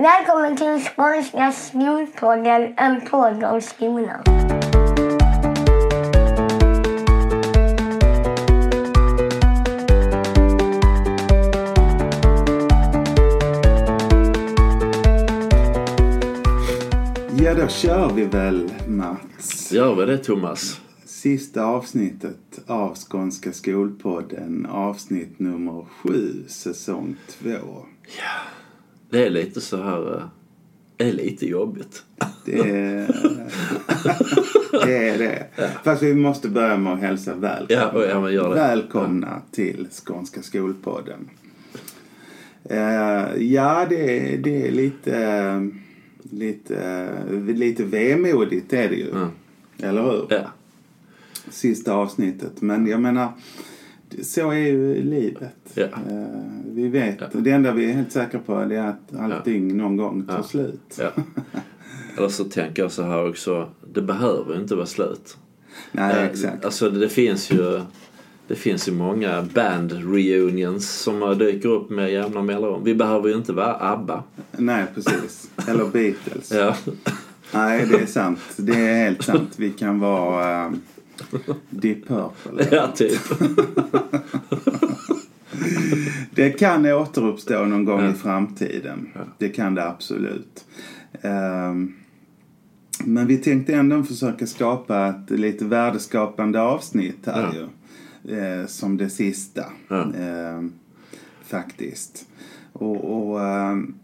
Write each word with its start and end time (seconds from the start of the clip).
Välkommen 0.00 0.56
till 0.56 0.88
Skånska 0.96 1.52
skolpodden, 1.52 2.74
en 2.76 3.00
podd 3.00 3.44
om 3.44 3.60
skolan. 3.60 4.22
Ja, 17.36 17.54
då 17.54 17.68
kör 17.68 18.12
vi 18.14 18.24
väl 18.24 18.72
Mats. 18.86 19.72
Gör 19.72 19.94
vi 19.94 20.06
det 20.06 20.18
Thomas? 20.18 20.80
Sista 21.04 21.64
avsnittet 21.64 22.58
av 22.66 22.94
Skånska 22.94 23.52
skolpodden, 23.52 24.66
avsnitt 24.66 25.38
nummer 25.38 25.86
sju, 26.02 26.44
säsong 26.48 27.16
två. 27.28 27.86
Det 29.10 29.26
är 29.26 29.30
lite 29.30 29.60
så 29.60 29.76
här... 29.76 30.16
eh, 30.16 30.22
Det 30.96 31.08
är 31.08 31.12
lite 31.12 31.46
jobbigt. 31.46 32.02
Det 32.44 32.58
är 32.58 33.06
det. 34.72 35.08
Är 35.08 35.18
det. 35.18 35.46
Fast 35.84 36.02
vi 36.02 36.14
måste 36.14 36.48
börja 36.48 36.76
med 36.76 36.92
att 36.92 37.00
hälsa 37.00 37.34
välkomna. 37.34 38.08
Ja, 38.10 38.30
ja. 38.30 38.48
Välkomna 38.48 39.42
till 39.50 39.86
Skånska 39.90 40.42
skolpodden. 40.42 41.28
Eh, 42.64 43.42
ja, 43.42 43.86
det, 43.88 44.32
är- 44.34 44.38
det 44.38 44.66
är 44.68 44.72
lite, 44.72 45.70
lite, 46.30 47.08
lite 47.54 47.84
vemodigt 47.84 48.72
är 48.72 48.88
det 48.88 48.94
ju. 48.96 49.10
Mm. 49.10 49.28
Eller 49.82 50.02
hur? 50.02 50.26
Ja. 50.30 50.46
Sista 51.50 51.94
avsnittet. 51.94 52.60
Men 52.62 52.86
jag 52.86 53.00
menar, 53.00 53.28
så 54.22 54.50
är 54.50 54.54
ju 54.56 55.02
livet. 55.02 55.54
Ja. 55.74 55.84
Eh, 55.84 56.26
vi 56.64 56.88
vet, 56.88 57.16
Ja. 57.20 57.26
det 57.32 57.50
enda 57.50 57.72
vi 57.72 57.84
är 57.90 57.92
helt 57.92 58.12
säkra 58.12 58.40
på 58.40 58.54
är 58.54 58.78
att 58.88 59.16
allting 59.20 59.76
någon 59.76 59.96
gång 59.96 60.22
tar 60.26 60.36
Ja. 60.36 60.42
slut. 60.42 60.98
ja. 60.98 61.10
Eller 62.16 62.28
så 62.28 62.44
tänker 62.44 62.82
jag 62.82 62.92
så 62.92 63.02
här 63.02 63.28
också. 63.28 63.68
Det 63.92 64.02
behöver 64.02 64.60
inte 64.60 64.74
vara 64.74 64.86
slut. 64.86 65.36
Nej, 65.92 66.16
Eh, 66.16 66.24
exakt. 66.24 66.64
Alltså 66.64 66.90
det 66.90 67.08
finns 67.08 67.50
ju... 67.52 67.80
Det 68.48 68.54
finns 68.54 68.88
ju 68.88 68.92
många 68.92 69.42
band 69.54 69.92
reunions 69.92 70.90
som 70.90 71.38
dyker 71.38 71.68
upp 71.68 71.90
med 71.90 72.12
jämna 72.12 72.42
mellanrum. 72.42 72.84
Vi 72.84 72.94
behöver 72.94 73.28
ju 73.28 73.34
inte 73.34 73.52
vara 73.52 73.76
ABBA. 73.80 74.22
Nej, 74.56 74.84
precis. 74.94 75.50
Eller 75.68 75.84
Beatles. 75.84 76.52
Ja. 76.52 76.76
Nej, 77.54 77.86
det 77.90 77.98
är 78.02 78.06
sant. 78.06 78.38
Det 78.56 78.72
är 78.72 79.04
helt 79.04 79.22
sant. 79.24 79.54
Vi 79.56 79.70
kan 79.70 79.98
vara 80.00 80.66
uh, 80.66 80.72
Deep 81.70 82.06
Purple. 82.08 82.68
ja, 82.76 82.92
typ. 82.94 83.20
Det 86.34 86.50
kan 86.50 86.86
återuppstå 86.86 87.64
någon 87.64 87.84
gång 87.84 88.00
Ja. 88.04 88.10
i 88.10 88.14
framtiden. 88.14 89.08
Ja. 89.14 89.20
Det 89.38 89.48
kan 89.48 89.74
det 89.74 89.84
absolut. 89.88 90.64
Ehm, 91.22 91.92
men 93.04 93.26
vi 93.26 93.38
tänkte 93.38 93.74
ändå 93.74 94.02
försöka 94.02 94.46
skapa 94.46 95.06
ett 95.06 95.30
lite 95.30 95.64
värdeskapande 95.64 96.60
avsnitt 96.60 97.18
här 97.26 97.42
Ja. 97.54 97.54
ju. 97.54 98.38
Eh, 98.38 98.66
som 98.66 98.96
det 98.96 99.10
sista. 99.10 99.64
Ehm, 100.18 100.72
faktiskt. 101.44 102.26
Och, 102.72 103.28
och 103.30 103.42
ehm, 103.42 103.94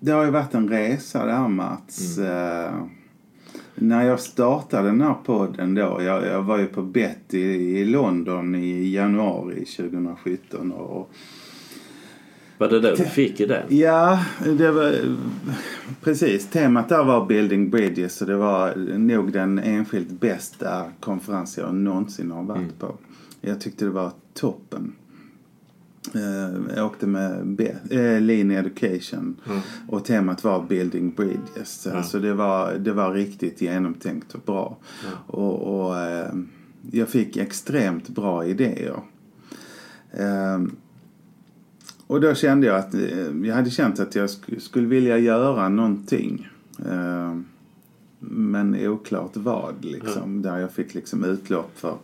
det 0.00 0.12
har 0.12 0.24
ju 0.24 0.30
varit 0.30 0.54
en 0.54 0.68
resa 0.68 1.26
där 1.26 1.48
Mats. 1.48 2.18
Mm. 2.18 2.88
När 3.74 4.04
jag 4.04 4.20
startade 4.20 4.88
den 4.88 5.00
här 5.00 5.14
podden 5.24 5.74
då, 5.74 5.98
jag, 6.02 6.26
jag 6.26 6.42
var 6.42 6.58
ju 6.58 6.66
på 6.66 6.82
Betty 6.82 7.38
i 7.38 7.84
London 7.84 8.54
i 8.54 8.94
januari 8.94 9.64
2017 9.64 10.72
och 10.72 11.10
Var 12.58 12.68
det 12.68 12.80
då 12.80 12.94
du 12.94 13.04
fick 13.04 13.40
idén? 13.40 13.62
Ja, 13.68 14.24
det 14.44 14.70
var 14.70 14.94
precis. 16.02 16.46
Temat 16.50 16.88
där 16.88 17.04
var 17.04 17.26
Building 17.26 17.70
Bridges 17.70 18.20
och 18.20 18.26
det 18.26 18.36
var 18.36 18.74
nog 18.98 19.32
den 19.32 19.58
enskilt 19.58 20.10
bästa 20.10 20.84
konferens 21.00 21.58
jag 21.58 21.74
någonsin 21.74 22.30
har 22.30 22.42
varit 22.42 22.78
på. 22.78 22.94
Jag 23.40 23.60
tyckte 23.60 23.84
det 23.84 23.90
var 23.90 24.12
toppen. 24.34 24.92
Eh, 26.14 26.76
Jag 26.76 26.86
åkte 26.86 27.06
med 27.06 27.46
B- 27.46 27.74
eh, 27.90 28.20
Lean 28.20 28.50
Education 28.50 29.36
och 29.88 30.04
temat 30.04 30.44
var 30.44 30.62
Building 30.68 31.10
Bridges. 31.10 31.86
Så 32.04 32.18
det 32.18 32.34
var, 32.34 32.74
det 32.74 32.92
var 32.92 33.12
riktigt 33.14 33.60
genomtänkt 33.60 34.34
och 34.34 34.40
bra. 34.46 34.76
Och, 35.26 35.84
och 35.86 35.98
eh, 35.98 36.32
jag 36.90 37.08
fick 37.08 37.36
extremt 37.36 38.08
bra 38.08 38.46
idéer. 38.46 39.00
Eh, 40.10 40.62
och 42.06 42.20
då 42.20 42.34
kände 42.34 42.66
jag 42.66 42.76
att 42.76 42.94
eh, 42.94 43.36
jag 43.44 43.54
hade 43.54 43.70
känt 43.70 44.00
att 44.00 44.14
jag 44.14 44.26
sk- 44.26 44.58
skulle 44.58 44.86
vilja 44.86 45.18
göra 45.18 45.68
någonting. 45.68 46.48
Eh, 46.90 47.36
men 48.18 48.86
oklart 48.88 49.36
vad 49.36 49.84
liksom. 49.84 50.42
Där 50.42 50.58
jag 50.58 50.72
fick 50.72 50.94
liksom 50.94 51.24
utlopp 51.24 51.70
för 51.74 51.96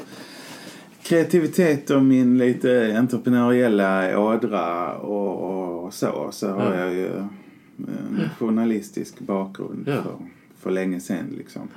kreativitet 1.08 1.90
och 1.90 2.02
min 2.04 2.38
lite 2.38 2.94
entreprenöriella 2.98 4.18
ådra 4.18 4.94
och, 4.96 5.84
och 5.84 5.94
så. 5.94 6.28
Så 6.32 6.48
har 6.48 6.74
Ja. 6.74 6.80
jag 6.80 6.94
ju 6.94 7.06
en 7.16 8.20
journalistisk 8.38 9.20
bakgrund 9.20 9.84
Ja. 9.86 10.02
för, 10.02 10.12
för 10.58 10.70
länge 10.70 11.00
sedan 11.00 11.34
liksom. 11.38 11.68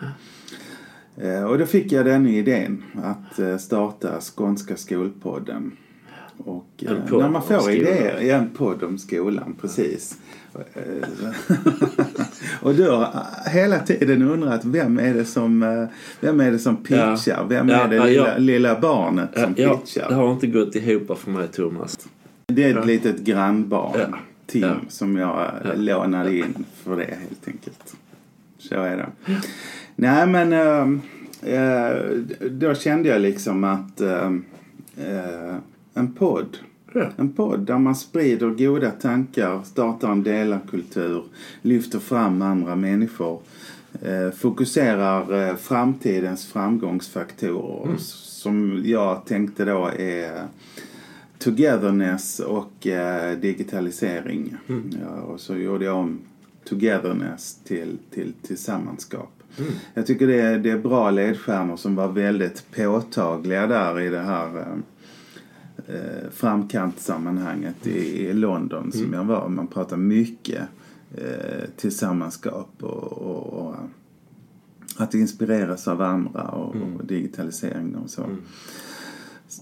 Eh, 1.18 1.44
Och 1.44 1.58
då 1.58 1.66
fick 1.66 1.92
jag 1.92 2.06
den 2.06 2.28
idén 2.28 2.84
att 3.04 3.40
eh, 3.40 3.58
starta 3.58 4.22
Skånska 4.22 4.76
skolpodden. 4.76 5.72
Och 6.38 6.84
eh, 6.88 6.92
när 7.20 7.30
man 7.30 7.44
får 7.44 7.72
idéer, 7.72 8.22
ja, 8.22 8.36
en 8.36 8.50
podd 8.50 8.84
om 8.84 8.98
skolan, 8.98 9.56
precis. 9.62 10.18
Eh, 12.62 12.68
och 12.68 12.76
då 12.76 12.92
har 12.96 13.10
jag 13.46 13.52
hela 13.52 13.80
tiden 13.80 14.22
undrat 14.22 14.66
vem 14.66 15.00
är 15.00 15.14
det 15.14 15.26
som, 15.26 15.64
eh, 15.64 15.86
vem 16.20 16.40
är 16.40 16.52
det 16.52 16.60
som 16.60 16.78
pitchar? 16.84 17.46
Vem 17.50 17.70
Ja, 17.70 17.76
är 17.84 17.88
det 17.88 17.96
ja, 17.96 18.06
lilla, 18.06 18.28
ja. 18.28 18.38
lilla 18.38 18.80
barnet 18.80 19.30
som 19.34 19.54
Ja, 19.58 19.78
pitchar? 19.78 20.10
det 20.10 20.16
har 20.16 20.32
inte 20.32 20.48
gått 20.48 20.76
ihop 20.76 21.20
för 21.20 21.32
mig 21.32 21.48
Thomas. 21.48 22.00
Det 22.48 22.64
är 22.64 22.78
ett 22.78 22.86
litet 22.86 23.20
grannbarn. 23.20 24.16
Tim, 24.48 24.76
som 24.90 25.18
jag 25.18 25.40
eh, 25.40 25.46
Ja. 25.64 25.72
lånade 25.76 26.38
in 26.38 26.66
för 26.84 26.98
det 26.98 27.04
helt 27.04 27.48
enkelt. 27.48 27.96
Så 28.58 28.76
är 28.76 28.98
det. 28.98 29.34
Nej 29.96 30.28
men 30.28 30.54
äh, 30.54 32.02
då 32.52 32.74
kände 32.76 33.10
jag 33.10 33.22
liksom 33.22 33.64
att 33.64 34.02
äh, 34.02 34.32
en 35.94 36.14
podd 36.14 36.58
Ja. 36.94 37.10
en 37.16 37.34
podd 37.34 37.60
där 37.60 37.78
man 37.78 37.96
sprider 37.96 38.50
goda 38.50 38.92
tankar, 38.92 39.62
startar 39.64 40.12
en 40.12 40.24
delarkultur, 40.24 41.24
lyfter 41.62 42.00
fram 42.00 42.42
andra 42.42 42.76
människor, 42.76 43.42
eh, 44.02 44.32
fokuserar 44.32 45.50
eh, 45.50 45.56
framtidens 45.56 46.48
framgångsfaktorer 46.48 47.96
som 47.98 48.82
jag 48.86 49.26
tänkte 49.26 49.66
då 49.66 49.92
är 49.98 50.48
togetherness 51.38 52.40
och 52.40 52.88
eh, 52.88 53.38
digitalisering. 53.38 54.56
Ja, 55.02 55.22
och 55.22 55.40
så 55.40 55.56
gjorde 55.56 55.86
jag 55.86 55.98
om 55.98 56.20
togetherness 56.64 57.60
till, 57.64 57.98
till 58.14 58.34
tillsammanskap. 58.42 59.32
Jag 59.94 60.06
tycker 60.06 60.28
det 60.28 60.42
är, 60.42 60.60
det 60.60 60.72
är 60.72 60.78
bra 60.78 61.12
ledstjärnor 61.12 61.78
som 61.78 61.96
var 61.96 62.08
väldigt 62.08 62.72
påtagliga 62.76 63.68
där 63.68 64.00
i 64.00 64.10
det 64.10 64.20
här 64.20 64.58
eh, 64.58 64.76
eh, 65.94 66.30
framkantsammanhanget 66.32 67.88
i, 67.88 68.28
i 68.28 68.34
London 68.34 68.92
som 68.92 69.14
jag 69.14 69.24
var. 69.24 69.50
Man 69.50 69.68
pratar 69.68 69.98
mycket 69.98 70.62
eh, 71.16 71.70
tillsammanskap 71.78 72.70
och, 72.80 73.12
och, 73.12 73.68
och 73.68 73.76
att 74.98 75.14
inspireras 75.14 75.88
av 75.88 76.02
andra 76.02 76.42
och, 76.44 76.76
och 77.00 77.06
digitalisering 77.06 77.96
och 77.96 78.10
så. 78.10 78.26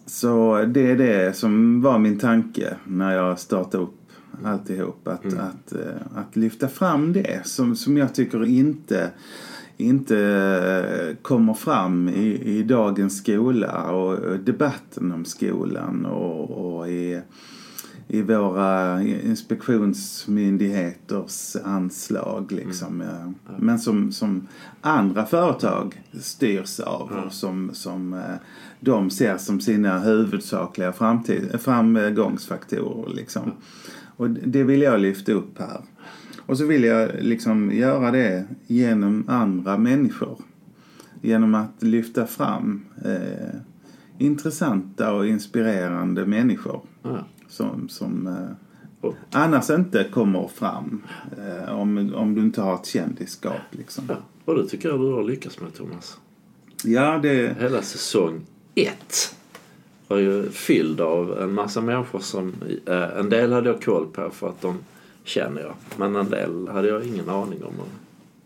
Så 0.05 0.65
det 0.65 0.91
är 0.91 0.97
det 0.97 1.35
som 1.35 1.81
var 1.81 1.99
min 1.99 2.19
tanke 2.19 2.75
när 2.87 3.15
jag 3.15 3.39
startade 3.39 3.83
upp 3.83 3.95
alltihop. 4.43 5.07
Att, 5.07 5.25
att, 5.25 5.71
eh, 5.71 6.01
att 6.15 6.35
lyfta 6.35 6.67
fram 6.67 7.13
det 7.13 7.47
som, 7.47 7.75
som 7.75 7.97
jag 7.97 8.15
tycker 8.15 8.45
inte 8.45 9.11
inte 9.79 10.17
eh, 10.17 11.15
kommer 11.21 11.53
fram 11.53 12.09
i, 12.09 12.57
i 12.57 12.63
dagens 12.63 13.17
skola 13.17 13.91
och 13.91 14.39
debatten 14.39 15.11
om 15.11 15.25
skolan 15.25 16.05
och, 16.05 16.49
och 16.49 16.89
i, 16.89 17.21
i 18.07 18.21
våra 18.21 19.03
inspektionsmyndigheters 19.03 21.55
anslag 21.63 22.51
liksom. 22.51 23.01
Ja. 23.01 23.33
Men 23.57 23.79
som, 23.79 24.11
som 24.11 24.47
andra 24.81 25.25
företag 25.25 26.01
styrs 26.21 26.79
av 26.79 27.11
och 27.25 27.33
som, 27.33 27.69
som 27.73 28.13
eh, 28.13 28.35
de 28.79 29.09
ser 29.09 29.37
som 29.37 29.61
sina 29.61 29.99
huvudsakliga 29.99 30.93
framtid, 30.93 31.61
framgångsfaktorer 31.61 33.15
liksom. 33.15 33.51
Och 34.17 34.29
det 34.29 34.63
vill 34.63 34.81
jag 34.81 34.99
lyfta 34.99 35.31
upp 35.31 35.59
här. 35.59 35.81
Och 36.49 36.57
så 36.57 36.65
vill 36.65 36.83
jag 36.83 37.11
liksom 37.19 37.71
göra 37.71 38.11
det 38.11 38.45
genom 38.67 39.23
andra 39.27 39.77
människor. 39.77 40.37
Genom 41.21 41.55
att 41.55 41.83
lyfta 41.83 42.27
fram 42.27 42.85
eh, 43.05 43.55
intressanta 44.17 45.13
och 45.13 45.27
inspirerande 45.27 46.25
människor 46.25 46.81
Ja. 47.03 47.17
som, 47.47 47.89
som 47.89 48.27
eh, 48.27 49.07
Och- 49.07 49.15
annars 49.31 49.69
inte 49.69 50.03
kommer 50.03 50.47
fram. 50.47 51.01
Eh, 51.37 51.73
om, 51.79 52.13
om 52.15 52.35
du 52.35 52.41
inte 52.41 52.61
har 52.61 52.75
ett 52.75 52.85
kändisskap 52.85 53.61
liksom. 53.71 54.03
Ja, 54.07 54.15
och 54.45 54.55
det 54.55 54.67
tycker 54.67 54.89
jag 54.89 54.99
du 54.99 55.11
har 55.13 55.23
lyckats 55.23 55.59
med 55.61 55.73
Thomas. 55.73 56.17
Ja, 56.83 57.19
det... 57.23 57.55
Hela 57.59 57.81
säsong 57.81 58.41
ett 58.75 59.35
var 60.07 60.17
ju 60.17 60.49
fylld 60.49 61.01
av 61.01 61.39
en 61.41 61.53
massa 61.53 61.81
människor 61.81 62.19
som 62.19 62.53
eh, 62.85 63.17
en 63.19 63.29
del 63.29 63.53
hade 63.53 63.69
jag 63.69 63.81
koll 63.81 64.05
på 64.07 64.29
för 64.29 64.49
att 64.49 64.61
de 64.61 64.77
känner 65.29 65.61
jag. 65.61 65.73
Men 65.97 66.15
en 66.15 66.29
del 66.29 66.67
hade 66.67 66.87
jag 66.87 67.05
ingen 67.05 67.29
aning 67.29 67.63
om. 67.63 67.73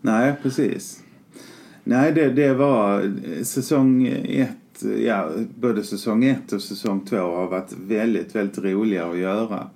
Nej, 0.00 0.34
precis. 0.42 1.02
Nej, 1.84 2.12
det, 2.12 2.30
det 2.30 2.54
var 2.54 3.02
eh, 3.02 3.42
säsong 3.42 4.06
ett, 4.28 4.84
ja, 4.98 5.30
både 5.60 5.84
säsong 5.84 6.24
ett 6.24 6.52
och 6.52 6.62
säsong 6.62 7.00
två 7.00 7.16
har 7.16 7.46
varit 7.46 7.72
väldigt, 7.72 8.34
väldigt 8.34 8.58
roliga 8.58 9.06
att 9.06 9.18
göra. 9.18 9.70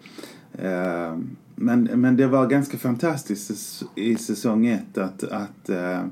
Eh, 0.53 1.19
men, 1.55 1.83
men 1.83 2.17
det 2.17 2.27
var 2.27 2.47
ganska 2.47 2.79
fantastiskt 2.79 3.83
i 3.95 4.17
säsong 4.17 4.67
ett 4.67 4.99
att, 4.99 5.25
att, 5.25 5.69
eh, 5.69 6.03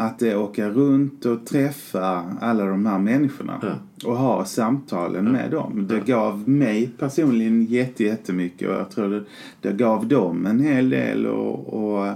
att 0.00 0.22
eh, 0.22 0.42
åka 0.42 0.68
runt 0.68 1.26
och 1.26 1.46
träffa 1.46 2.24
alla 2.40 2.64
de 2.64 2.86
här 2.86 2.98
människorna 2.98 3.58
Ja. 3.62 4.08
och 4.10 4.16
ha 4.16 4.44
samtalen 4.44 5.32
med 5.32 5.50
dem. 5.50 5.86
Det 5.88 6.06
gav 6.06 6.48
mig 6.48 6.90
personligen 6.98 7.64
jätte, 7.64 8.04
jättemycket 8.04 8.68
och 8.68 8.74
jag 8.74 8.90
tror 8.90 9.08
det, 9.08 9.24
det 9.60 9.72
gav 9.72 10.08
dem 10.08 10.46
en 10.46 10.60
hel 10.60 10.90
del 10.90 11.26
och, 11.26 11.74
och 11.74 12.06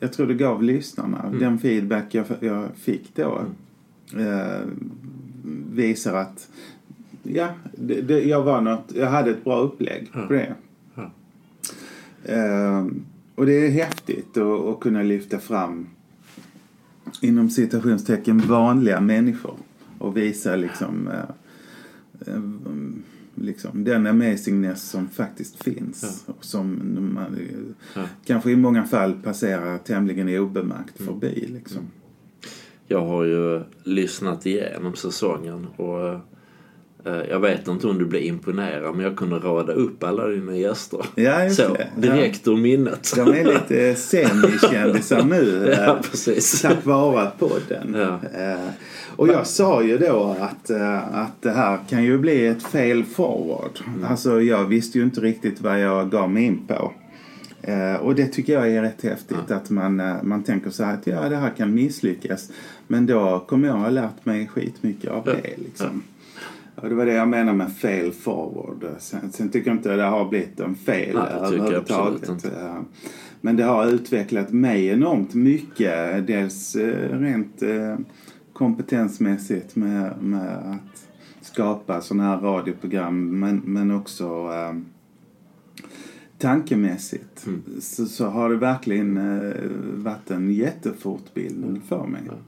jag 0.00 0.12
tror 0.12 0.26
det 0.26 0.34
gav 0.34 0.62
lyssnarna 0.62 1.32
den 1.40 1.58
feedback 1.58 2.14
jag, 2.14 2.24
jag 2.40 2.68
fick 2.76 3.16
då 3.16 3.40
eh, 4.16 4.60
visar 5.72 6.14
att 6.14 6.48
ja, 7.22 7.48
det, 7.72 8.00
det, 8.00 8.20
jag 8.22 8.42
var 8.42 8.60
något, 8.60 8.92
jag 8.94 9.10
hade 9.10 9.30
ett 9.30 9.44
bra 9.44 9.58
upplägg 9.60 10.12
på 10.12 10.32
det. 10.32 10.54
Ja. 10.94 11.10
Eh, 12.24 12.86
och 13.34 13.46
det 13.46 13.66
är 13.66 13.70
häftigt 13.70 14.36
att 14.36 14.80
kunna 14.80 15.02
lyfta 15.02 15.38
fram 15.38 15.86
inom 17.20 17.50
citationstecken 17.50 18.38
vanliga 18.38 19.00
människor 19.00 19.56
och 19.98 20.16
visa 20.16 20.56
liksom, 20.56 21.08
eh, 21.08 22.34
eh, 22.34 22.40
liksom 23.34 23.84
den 23.84 24.06
amazingness 24.06 24.90
som 24.90 25.08
faktiskt 25.08 25.62
finns 25.64 26.24
och 26.26 26.44
som 26.44 26.80
man 27.14 27.38
Ja. 27.94 28.02
kanske 28.24 28.50
i 28.50 28.56
många 28.56 28.84
fall 28.84 29.12
passerar 29.22 29.78
tämligen 29.78 30.28
obemärkt 30.38 30.96
förbi. 31.02 31.46
Liksom. 31.54 31.82
Jag 32.86 33.06
har 33.06 33.24
ju 33.24 33.62
lyssnat 33.84 34.46
igenom 34.46 34.94
säsongen 34.96 35.66
och 35.76 36.08
eh, 36.08 36.20
jag 37.04 37.40
vet 37.40 37.68
inte 37.68 37.86
om 37.86 37.98
du 37.98 38.04
blev 38.04 38.22
imponerad 38.22 38.94
men 38.94 39.04
jag 39.04 39.16
kunde 39.16 39.36
rada 39.36 39.72
upp 39.72 40.04
alla 40.04 40.26
dina 40.26 40.56
gäster. 40.56 41.06
Ja, 41.14 41.50
Så, 41.50 41.76
direkt 41.96 42.48
ur 42.48 42.56
minnet. 42.56 43.12
De 43.16 43.28
är 43.32 43.44
lite 43.44 43.94
semikändisar 44.00 45.24
nu. 45.24 45.74
Ja, 45.76 45.96
eh, 45.96 46.00
precis. 46.02 46.62
Tack 46.62 46.84
vare 46.86 47.30
podden. 47.38 47.94
Ja. 47.98 48.40
Eh, 48.40 48.68
Och 49.16 49.28
jag 49.28 49.46
sa 49.46 49.82
ju 49.82 49.98
då 49.98 50.36
att, 50.40 50.70
eh, 50.70 51.14
att 51.18 51.42
det 51.42 51.50
här 51.50 51.78
kan 51.88 52.04
ju 52.04 52.18
bli 52.18 52.46
ett 52.46 52.62
fail 52.62 53.04
forward. 53.04 53.78
Mm. 53.86 54.04
Alltså 54.04 54.40
jag 54.42 54.64
visste 54.64 54.98
ju 54.98 55.04
inte 55.04 55.20
riktigt 55.20 55.60
vad 55.60 55.80
jag 55.80 56.10
gav 56.10 56.30
mig 56.30 56.44
in 56.44 56.66
på. 56.66 56.92
Eh, 57.62 57.94
och 57.94 58.14
det 58.14 58.26
tycker 58.26 58.52
jag 58.52 58.70
är 58.70 58.82
rätt 58.82 59.02
häftigt 59.02 59.50
att 59.50 59.70
man, 59.70 60.00
eh, 60.00 60.14
man 60.22 60.42
tänker 60.42 60.70
så 60.70 60.84
här 60.84 60.94
att 60.94 61.06
ja 61.06 61.28
det 61.28 61.36
här 61.36 61.50
kan 61.56 61.74
misslyckas. 61.74 62.50
Men 62.86 63.06
då 63.06 63.44
kommer 63.48 63.68
jag 63.68 63.74
ha 63.74 63.90
lärt 63.90 64.24
mig 64.24 64.48
skitmycket 64.48 65.10
av 65.10 65.22
Ja. 65.26 65.32
det 65.32 65.62
liksom. 65.64 66.02
Och 66.82 66.88
det 66.88 66.94
var 66.94 67.06
det 67.06 67.12
jag 67.12 67.28
menar 67.28 67.52
med 67.52 67.72
fail 67.72 68.12
forward. 68.12 68.86
Sen, 68.98 69.32
sen 69.32 69.48
tycker 69.50 69.70
jag 69.70 69.76
inte 69.76 69.96
det 69.96 70.02
har 70.02 70.28
blivit 70.28 70.60
en 70.60 70.74
fail 70.74 71.14
Nej, 71.14 71.28
inte. 72.28 72.48
Eh, 72.48 72.80
Men 73.40 73.56
det 73.56 73.64
har 73.64 73.86
utvecklat 73.86 74.52
mig 74.52 74.86
enormt 74.88 75.34
mycket. 75.34 76.26
Dels 76.26 76.76
eh, 76.76 77.18
rent 77.18 77.62
eh, 77.62 77.96
kompetensmässigt 78.52 79.76
med, 79.76 80.22
med 80.22 80.56
att 80.56 81.06
skapa 81.40 82.00
sådana 82.00 82.24
här 82.24 82.38
radioprogram 82.40 83.38
men, 83.40 83.56
men 83.64 83.90
också 83.90 84.24
eh, 84.52 84.76
tankemässigt 86.38 87.46
Mm. 87.46 87.62
så, 87.80 88.06
så 88.06 88.26
har 88.26 88.50
det 88.50 88.56
verkligen 88.56 89.16
eh, 89.16 89.54
varit 89.94 90.30
en 90.30 90.50
jättefortbildning 90.52 91.80
för 91.88 92.06
mig. 92.06 92.20
Vad 92.26 92.36
kom, 92.36 92.44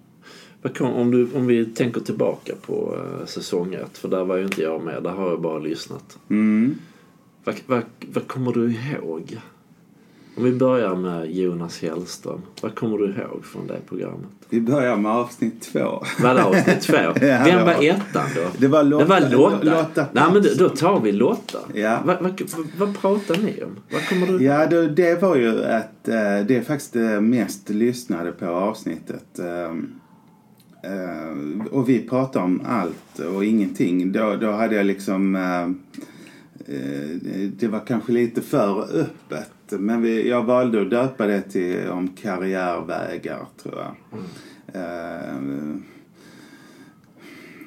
om, 0.81 1.11
du, 1.11 1.29
om 1.35 1.47
vi 1.47 1.64
tänker 1.67 2.00
tillbaka 2.00 2.53
på 2.67 2.97
eh, 2.97 3.26
säsong 3.26 3.75
ett, 3.75 3.99
för 3.99 4.09
där 4.09 4.25
var 4.25 4.37
ju 4.37 4.44
inte 4.44 4.62
jag 4.62 4.82
med, 4.85 5.03
där 5.03 5.11
har 5.11 5.31
jag 5.31 5.41
bara 5.41 5.59
lyssnat. 5.59 6.19
Mm. 6.31 6.75
Vad, 7.44 7.55
vad, 7.67 7.82
vad 8.12 8.26
kommer 8.26 8.53
du 8.53 8.73
ihåg? 8.73 9.41
Om 10.37 10.44
vi 10.44 10.53
börjar 10.53 10.97
med 10.97 11.31
Jonas 11.31 11.82
Hellström. 11.82 12.43
Vad 12.61 12.75
kommer 12.75 12.99
du 12.99 13.05
ihåg 13.05 13.44
från 13.44 13.67
det 13.67 13.81
programmet? 13.88 14.31
Vi 14.49 14.61
börjar 14.61 14.97
med 14.97 15.12
avsnitt 15.12 15.62
två. 15.62 16.03
Var 16.23 16.35
det 16.35 16.44
avsnitt 16.44 16.81
två? 16.81 16.97
Ja, 17.26 17.43
Vem 17.44 17.67
var 17.67 17.85
ettan 17.85 18.26
då? 18.35 18.41
Det 18.59 18.69
var 18.69 18.82
Lotta. 18.82 19.05
Det 19.05 19.37
var 19.37 19.50
Lotta. 19.50 19.64
Lotta 19.64 20.06
Nej 20.12 20.25
men 20.32 20.44
då, 20.59 20.69
tar 20.69 21.00
vi 21.00 21.12
Lotta. 21.12 21.59
Ja. 21.75 21.99
Vad, 22.05 22.23
vad, 22.23 22.43
vad, 22.56 22.67
vad 22.79 22.99
pratar 23.00 23.37
ni 23.37 23.62
om? 23.62 23.76
Vad 23.93 24.09
kommer 24.09 24.26
du... 24.26 24.44
Ja, 24.44 24.67
det, 24.67 24.88
det 24.88 25.23
var 25.23 25.37
ju 25.37 25.62
ett... 25.62 26.09
eh, 26.09 26.14
Det 26.47 26.56
är 26.56 26.62
faktiskt 26.62 26.93
det 26.93 27.20
mest 27.20 27.69
lyssnade 27.69 28.32
på 28.32 28.47
avsnittet. 28.47 29.38
Ehm, 29.38 29.88
eh, 30.82 31.67
Och 31.70 31.88
vi 31.88 32.06
pratade 32.08 32.44
om 32.44 32.61
allt 32.67 33.19
och 33.19 33.44
ingenting. 33.44 34.12
Då, 34.12 34.37
då 34.37 34.50
hade 34.50 34.75
jag 34.76 34.87
liksom... 34.87 35.37
eh, 35.37 35.62
eh, 36.76 37.17
Det 37.58 37.69
var 37.69 37.87
kanske 37.87 38.12
lite 38.12 38.43
för 38.43 39.00
öppet. 39.00 39.50
Men 39.70 40.02
vi, 40.02 40.29
jag 40.29 40.43
valde 40.44 40.82
att 40.82 40.90
döpa 40.90 41.26
det 41.26 41.43
till 41.43 41.88
om 41.88 42.08
karriärvägar, 42.08 43.46
tror 43.62 43.75
jag. 43.79 43.94
Eh, 44.75 45.38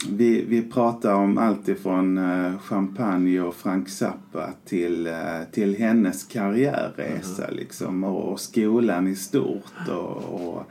vi, 0.09 0.45
vi 0.47 0.61
pratar 0.61 1.13
om 1.13 1.38
allt 1.38 1.68
ifrån 1.68 2.19
champagne 2.63 3.41
och 3.41 3.56
Frank 3.56 3.89
Zappa 3.89 4.50
till, 4.65 5.09
till 5.51 5.75
hennes 5.75 6.23
karriärresa 6.23 7.50
liksom, 7.51 8.03
och, 8.03 8.31
och 8.31 8.39
skolan 8.39 9.07
i 9.07 9.15
stort. 9.15 9.89
Och, 9.89 10.18
och, 10.33 10.63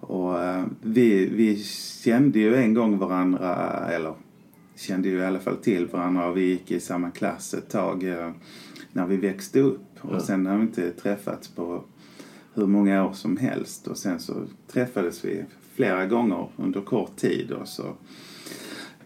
och 0.00 0.42
eh, 0.42 0.64
vi, 0.82 1.26
vi 1.26 1.64
kände 2.04 2.38
ju 2.38 2.56
en 2.56 2.74
gång 2.74 2.98
varandra, 2.98 3.54
eller 3.88 4.14
kände 4.76 5.08
ju 5.08 5.18
i 5.18 5.24
alla 5.24 5.38
fall 5.38 5.56
till 5.56 5.86
varandra 5.86 6.28
och 6.28 6.36
vi 6.36 6.44
gick 6.44 6.70
i 6.70 6.80
samma 6.80 7.10
klass 7.10 7.54
ett 7.54 7.70
tag 7.70 8.04
eh, 8.04 8.30
när 8.92 9.06
vi 9.06 9.16
växte 9.16 9.60
upp. 9.60 9.86
Och 10.00 10.22
sen 10.22 10.46
har 10.46 10.56
vi 10.56 10.62
inte 10.62 10.90
träffats 10.90 11.48
på 11.48 11.84
hur 12.54 12.66
många 12.66 13.06
år 13.06 13.12
som 13.12 13.36
helst 13.36 13.86
och 13.86 13.96
sen 13.96 14.20
så 14.20 14.34
träffades 14.72 15.24
vi 15.24 15.44
flera 15.74 16.06
gånger 16.06 16.48
under 16.56 16.80
kort 16.80 17.16
tid 17.16 17.52
och 17.52 17.68
så 17.68 17.84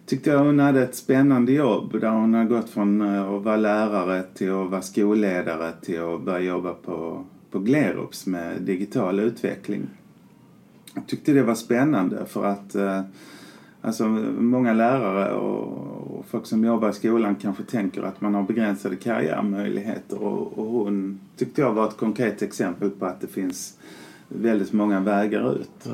tyckte 0.06 0.30
jag 0.30 0.38
hon 0.38 0.58
hade 0.58 0.82
ett 0.82 0.94
spännande 0.94 1.52
jobb 1.52 2.00
där 2.00 2.10
hon 2.10 2.34
har 2.34 2.44
gått 2.44 2.70
från 2.70 3.00
eh, 3.00 3.34
att 3.34 3.42
vara 3.42 3.56
lärare 3.56 4.22
till 4.22 4.50
att 4.50 4.70
vara 4.70 4.82
skolledare 4.82 5.72
till 5.82 6.02
att 6.02 6.24
börja 6.24 6.40
jobba 6.40 6.74
på, 6.74 7.24
på 7.50 7.58
Glerups 7.58 8.26
med 8.26 8.62
digital 8.62 9.20
utveckling. 9.20 9.82
Jag 10.94 11.06
tyckte 11.06 11.32
det 11.32 11.42
var 11.42 11.54
spännande 11.54 12.26
för 12.26 12.44
att 12.44 12.74
eh, 12.74 13.00
alltså, 13.82 14.04
många 14.38 14.72
lärare 14.72 15.32
och, 15.32 16.18
och 16.18 16.26
folk 16.26 16.46
som 16.46 16.64
jobbar 16.64 16.90
i 16.90 16.92
skolan 16.92 17.34
kanske 17.34 17.62
tänker 17.62 18.02
att 18.02 18.20
man 18.20 18.34
har 18.34 18.42
begränsade 18.42 18.96
karriärmöjligheter 18.96 20.22
och, 20.22 20.58
och 20.58 20.66
hon 20.66 21.20
tyckte 21.36 21.60
jag 21.60 21.72
var 21.72 21.88
ett 21.88 21.96
konkret 21.96 22.42
exempel 22.42 22.90
på 22.90 23.06
att 23.06 23.20
det 23.20 23.26
finns 23.26 23.78
väldigt 24.28 24.72
många 24.72 25.00
vägar 25.00 25.54
ut. 25.56 25.70
Ja. 25.82 25.92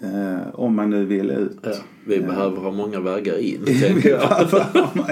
Eh, 0.00 0.54
om 0.54 0.76
man 0.76 0.90
nu 0.90 1.04
vill 1.04 1.30
ut. 1.30 1.58
Ja, 1.62 1.74
vi 2.06 2.20
behöver 2.20 2.56
ha 2.56 2.70
många 2.70 3.00
vägar 3.00 3.38
in, 3.38 3.64
tänker 3.80 4.10
jag. 4.10 4.48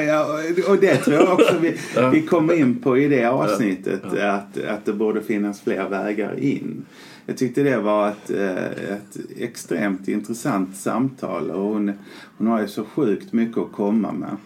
ja, 0.07 0.27
och 0.69 0.77
det 0.77 0.97
tror 0.97 1.17
jag 1.17 1.33
också 1.33 1.57
vi, 1.61 1.77
Ja. 1.97 2.11
vi 2.11 2.23
kommer 2.23 2.55
in 2.55 2.81
på 2.81 2.99
i 2.99 3.09
det 3.09 3.25
avsnittet. 3.25 4.05
Att, 4.05 4.65
att 4.65 4.85
det 4.85 4.93
borde 4.93 5.23
finnas 5.23 5.61
fler 5.61 5.89
vägar 5.89 6.39
in. 6.41 6.85
Jag 7.27 7.37
tyckte 7.37 7.63
det 7.63 7.79
var 7.79 8.09
ett, 8.09 8.31
eh, 8.31 8.95
ett 8.95 9.17
extremt 9.37 10.09
intressant 10.09 10.77
samtal. 10.77 11.51
Och 11.51 11.63
hon, 11.63 11.93
hon 12.39 12.47
har 12.47 12.61
ju 12.61 12.69
så 12.69 12.85
sjukt 12.85 13.33
mycket 13.33 13.59
att 13.59 13.73
komma 13.73 14.13
med. 14.13 14.37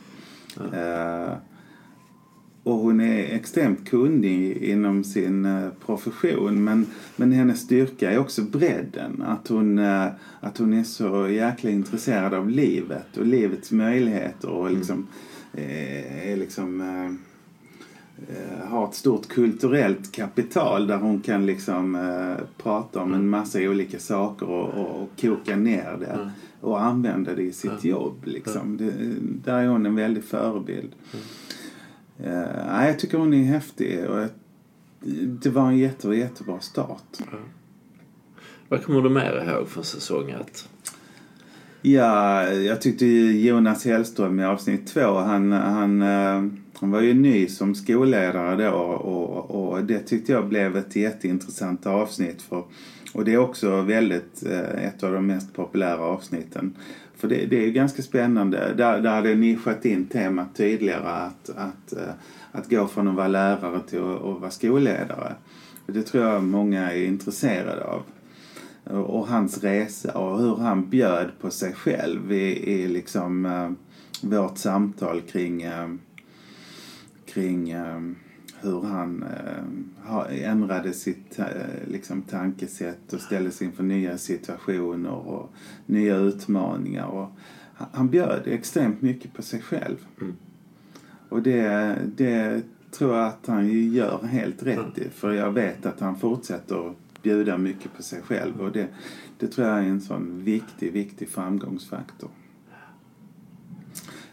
Eh, 0.73 1.33
och 2.63 2.75
hon 2.75 3.01
är 3.01 3.35
extremt 3.35 3.89
kunnig 3.89 4.57
inom 4.57 5.05
sin 5.05 5.45
eh, 5.45 5.69
profession. 5.87 6.65
Men, 6.65 6.87
men 7.17 7.33
hennes 7.33 7.61
styrka 7.61 8.11
är 8.11 8.19
också 8.19 8.43
bredden. 8.43 9.23
Att 9.23 9.49
hon, 9.49 9.79
att 10.41 10.59
hon 10.59 10.73
är 10.73 10.85
så 10.85 11.29
jäkla 11.29 11.71
intresserad 11.71 12.35
av 12.35 12.51
livet 12.51 13.17
och 13.17 13.27
livets 13.27 13.73
möjligheter. 13.73 14.49
Och 14.49 14.71
liksom, 14.71 15.07
eh, 15.55 16.31
är 16.31 16.37
liksom 16.37 16.83
har 18.69 18.89
ett 18.89 18.95
stort 18.95 19.29
kulturellt 19.29 20.13
kapital 20.13 20.87
där 20.87 20.97
hon 20.97 21.21
kan 21.21 21.47
liksom 21.47 21.95
eh, 21.95 22.45
prata 22.63 23.01
om 23.03 23.15
en 23.15 23.29
massa 23.29 23.59
olika 23.59 23.99
saker 23.99 24.47
och, 24.47 24.69
och, 24.69 25.03
och 25.03 25.09
koka 25.21 25.57
ner 25.57 25.97
det 26.01 26.07
Mm. 26.07 26.29
och 26.61 26.83
använda 26.83 27.35
det 27.35 27.43
i 27.43 27.53
sitt 27.53 27.85
jobb. 27.85 28.17
Liksom. 28.25 28.77
Det, 28.77 28.93
där 29.45 29.59
är 29.59 29.67
hon 29.67 29.87
en 29.87 29.95
väldig 29.95 30.25
förebild. 30.25 30.93
Eh, 32.19 32.43
nej, 32.67 32.89
jag 32.89 32.99
tycker 32.99 33.19
hon 33.19 33.35
är 33.35 33.45
häftig 33.45 34.05
och 34.11 34.21
jag, 34.21 34.29
det 35.43 35.51
var 35.51 35.69
en 35.69 35.79
jätte, 35.79 36.09
jättebra 36.09 36.61
start. 36.61 37.19
Vad 38.69 38.85
kommer 38.85 39.03
du 39.03 39.09
mer 39.11 39.45
ihåg 39.49 39.69
från 39.69 39.85
säsong 39.85 40.31
ett? 40.31 40.69
Ja, 41.83 42.43
jag 42.53 42.81
tyckte 42.81 43.07
Jonas 43.07 43.85
Hellström 43.85 44.41
i 44.41 44.45
avsnitt 44.45 44.87
två, 44.87 45.15
han, 45.19 45.53
han, 45.53 46.03
eh, 46.03 46.45
han 46.81 46.91
var 46.91 47.01
ju 47.01 47.15
ny 47.15 47.49
som 47.49 47.75
skolledare 47.75 48.65
då 48.65 48.77
och, 48.77 49.71
och 49.75 49.85
det 49.85 49.99
tyckte 49.99 50.33
jag 50.33 50.49
blev 50.49 50.77
ett 50.77 50.97
jätteintressant 50.97 51.87
avsnitt. 51.87 52.43
För, 52.43 52.65
och 53.15 53.25
det 53.25 53.35
är 53.35 53.39
också 53.39 53.81
väldigt 53.81 54.47
eh, 54.47 54.85
ett 54.85 55.03
av 55.03 55.13
de 55.13 55.27
mest 55.27 55.55
populära 55.55 56.01
avsnitten. 56.01 56.77
För 57.17 57.29
det, 57.29 57.47
det 57.47 57.65
är 57.65 57.71
ganska 57.71 58.03
spännande. 58.03 58.75
Där, 58.77 59.01
där 59.01 59.11
hade 59.11 59.35
nischat 59.35 59.85
in 59.85 60.07
temat 60.07 60.57
tydligare 60.57 61.09
att, 61.09 61.51
att, 61.57 61.93
eh, 61.93 62.15
att 62.53 62.71
gå 62.71 62.87
från 62.87 63.09
att 63.09 63.15
vara 63.15 63.29
lärare 63.29 63.81
till 63.87 63.99
att, 63.99 64.23
att 64.23 64.41
vara 64.41 64.51
skolledare. 64.51 65.35
Det 65.87 66.03
tror 66.03 66.25
jag 66.25 66.43
många 66.43 66.93
är 66.93 67.05
intresserade 67.05 67.85
av 67.85 68.03
och 68.91 69.27
hans 69.27 69.65
resa 69.65 70.19
och 70.19 70.39
hur 70.39 70.57
han 70.57 70.91
bjöd 70.91 71.31
på 71.41 71.51
sig 71.51 71.73
själv 71.73 72.33
i, 72.33 72.73
i 72.73 72.89
liksom 72.89 73.47
eh, 73.47 73.71
vårt 74.23 74.59
samtal 74.59 75.21
kring, 75.21 75.63
kring 77.37 77.75
uh, 77.75 78.13
hur 78.61 78.83
han 78.83 79.25
ändrade 80.31 80.93
sitt 80.93 81.39
liksom, 81.87 82.23
tankesätt 82.23 83.13
och 83.13 83.21
ställde 83.21 83.51
sig 83.51 83.67
inför 83.67 83.83
nya 83.83 84.19
situationer 84.19 85.11
och 85.11 85.53
nya 85.87 86.17
utmaningar. 86.17 87.07
Och 87.07 87.29
han 87.75 88.09
bjöd 88.09 88.43
extremt 88.47 89.03
mycket 89.03 89.33
på 89.33 89.43
sig 89.43 89.61
själv. 89.61 89.97
Mm. 90.21 90.37
Och 91.29 91.43
det, 91.43 91.97
det 92.17 92.63
tror 92.91 93.15
jag 93.17 93.27
att 93.27 93.47
han 93.47 93.93
gör 93.93 94.23
helt 94.23 94.63
rätt 94.63 94.99
i. 94.99 95.09
För 95.09 95.33
jag 95.33 95.53
vet 95.53 95.87
att 95.87 96.01
han 96.01 96.17
fortsätter 96.17 96.95
bjuda 97.23 97.59
mycket 97.59 97.97
på 97.97 98.03
sig 98.03 98.23
själv. 98.23 98.61
Och 98.61 98.73
det, 98.73 98.89
det 99.39 99.47
tror 99.47 99.67
jag 99.67 99.79
är 99.79 99.83
en 99.83 100.01
sån 100.01 100.45
viktig, 100.45 100.93
viktig 100.93 101.29
framgångsfaktor. 101.29 102.31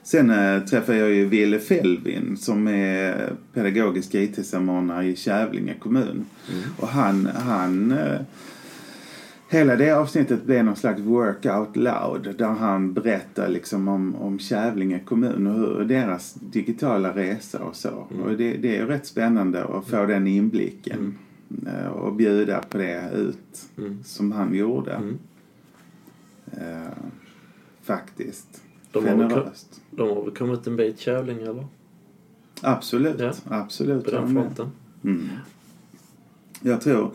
Sen 0.04 0.30
äh, 0.30 0.64
träffade 0.64 0.98
jag 0.98 1.10
ju 1.12 1.26
Ville 1.26 1.60
Fellvin 1.60 2.38
som 2.38 2.68
är 2.68 3.34
pedagogisk 3.54 4.16
IT-samordnare 4.16 5.06
i 5.06 5.16
Kävlinge 5.16 5.74
kommun. 5.80 6.26
Mm. 6.52 6.64
Och 6.78 6.88
han, 6.88 7.26
han 7.26 7.92
äh, 7.92 8.20
Hela 9.54 9.76
det 9.76 9.92
avsnittet 9.92 10.46
blev 10.46 10.66
någon 10.66 10.76
slags 10.76 11.02
work 11.02 11.46
out 11.46 11.76
loud 11.76 12.36
där 12.38 12.48
han 12.48 12.94
berättar 12.94 13.50
liksom 13.50 13.88
om, 13.88 14.16
om 14.16 14.40
Kävlinge 14.40 15.00
kommun 15.00 15.48
och 15.48 15.54
hur 15.54 15.86
deras 15.86 16.34
digitala 16.34 17.16
resa 17.16 17.64
och 17.64 17.76
så. 17.76 18.08
Mm. 18.12 18.24
Och 18.24 18.38
det, 18.38 18.58
det 18.58 18.78
är 18.78 18.86
rätt 18.86 19.06
spännande 19.06 19.64
att 19.64 19.88
få 19.88 20.06
den 20.06 20.28
inblicken. 20.28 21.18
Mm. 21.50 21.76
Eh, 21.76 21.88
och 21.88 22.16
bjuda 22.16 22.62
på 22.62 22.78
det 22.78 23.12
ut 23.16 23.70
mm. 23.78 24.04
som 24.04 24.32
han 24.32 24.56
gjorde. 24.56 24.94
Mm. 24.94 25.18
Eh, 26.52 26.94
faktiskt. 27.82 28.62
De 28.94 29.08
har, 29.08 29.16
väl, 29.16 29.44
de 29.92 30.10
har 30.10 30.24
väl 30.24 30.34
kommit 30.34 30.68
en 30.68 30.76
bit 30.76 31.00
Kävling 31.00 31.42
eller? 31.42 31.68
Absolut, 32.62 33.20
ja. 33.20 33.34
absolut. 33.46 34.06
På 34.06 34.12
den 34.12 34.34
fronten. 34.34 34.72
Mm. 35.04 35.30
Jag 36.62 36.82
tror, 36.82 37.12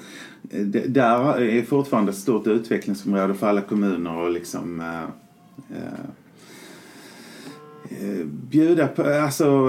eh, 0.51 0.67
där 0.67 1.41
är 1.41 1.63
fortfarande 1.63 2.11
ett 2.11 2.19
stort 2.19 2.47
utvecklingsområde 2.47 3.35
för 3.35 3.47
alla 3.47 3.61
kommuner 3.61 4.17
och 4.17 4.31
liksom 4.31 4.81
äh, 4.81 5.03
äh, 5.79 6.11
Eh, 7.91 8.25
bjuda 8.27 8.89
på, 8.89 9.03
alltså 9.03 9.69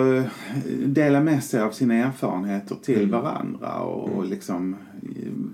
dela 0.85 1.21
med 1.21 1.43
sig 1.43 1.61
av 1.61 1.71
sina 1.71 1.93
erfarenheter 1.93 2.75
till 2.75 3.03
mm. 3.03 3.21
varandra 3.21 3.79
och, 3.79 4.03
och 4.03 4.17
mm. 4.17 4.29
liksom 4.29 4.75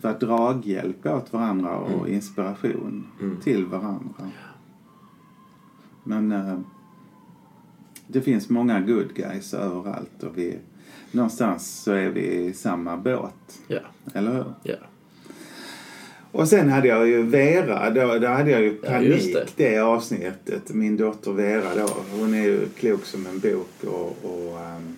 vara 0.02 0.14
draghjälp 0.14 1.06
åt 1.06 1.34
varandra 1.34 1.78
och 1.78 2.00
mm. 2.00 2.14
inspiration 2.14 3.08
mm. 3.22 3.38
till 3.44 3.66
varandra. 3.66 4.30
Men 6.06 6.32
äh, 6.32 6.60
det 8.08 8.22
finns 8.22 8.50
många 8.50 8.80
good 8.80 9.14
guys 9.16 9.54
överallt 9.54 10.24
och 10.24 10.38
vi, 10.38 10.58
någonstans 11.12 11.84
så 11.84 11.92
är 11.92 12.10
vi 12.10 12.22
i 12.22 12.54
samma 12.54 12.98
båt. 12.98 13.60
Ja. 13.68 13.80
Eller 14.14 14.32
hur? 14.32 14.54
Ja. 14.64 14.76
Och 16.32 16.48
sen 16.48 16.70
hade 16.70 16.88
jag 16.88 17.08
ju 17.08 17.24
Vera, 17.24 17.90
då, 17.90 18.20
då 18.20 18.28
hade 18.28 18.52
jag 18.52 18.62
ju 18.62 18.74
panik 18.74 19.32
ja, 19.34 19.40
det. 19.56 19.70
det. 19.70 19.80
avsnittet. 19.80 20.74
Min 20.74 20.98
dotter 20.98 21.32
Vera 21.32 21.76
då, 21.76 21.90
hon 22.12 22.34
är 22.34 22.44
ju 22.44 22.68
klok 22.70 23.06
som 23.06 23.28
en 23.28 23.40
bok 23.40 23.84
och, 23.84 24.18
och 24.24 24.56
um, 24.56 24.98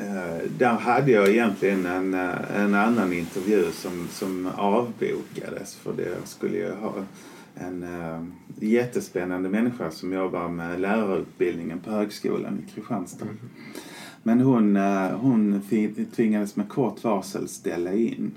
uh, 0.00 0.50
där 0.58 0.72
hade 0.72 1.12
jag 1.12 1.28
egentligen 1.28 1.86
en, 1.86 2.14
uh, 2.14 2.56
en 2.56 2.74
annan 2.74 3.12
intervju 3.12 3.64
som, 3.72 4.08
som 4.10 4.48
avbokades 4.56 5.74
för 5.74 5.92
det 5.92 6.16
skulle 6.24 6.56
ju 6.56 6.72
ha 6.74 6.92
en 7.54 7.82
uh, 7.82 8.24
jättespännande 8.60 9.48
människa 9.48 9.90
som 9.90 10.12
jobbar 10.12 10.48
med 10.48 10.80
lärarutbildningen 10.80 11.80
på 11.80 11.90
högskolan 11.90 12.58
i 12.58 12.70
Kristianstad. 12.70 13.24
Mm. 13.24 13.36
Men 14.22 14.40
hon, 14.40 14.76
hon 15.20 15.62
tvingades 16.16 16.56
med 16.56 16.68
kort 16.68 17.04
varsel 17.04 17.48
ställa 17.48 17.92
in. 17.92 18.32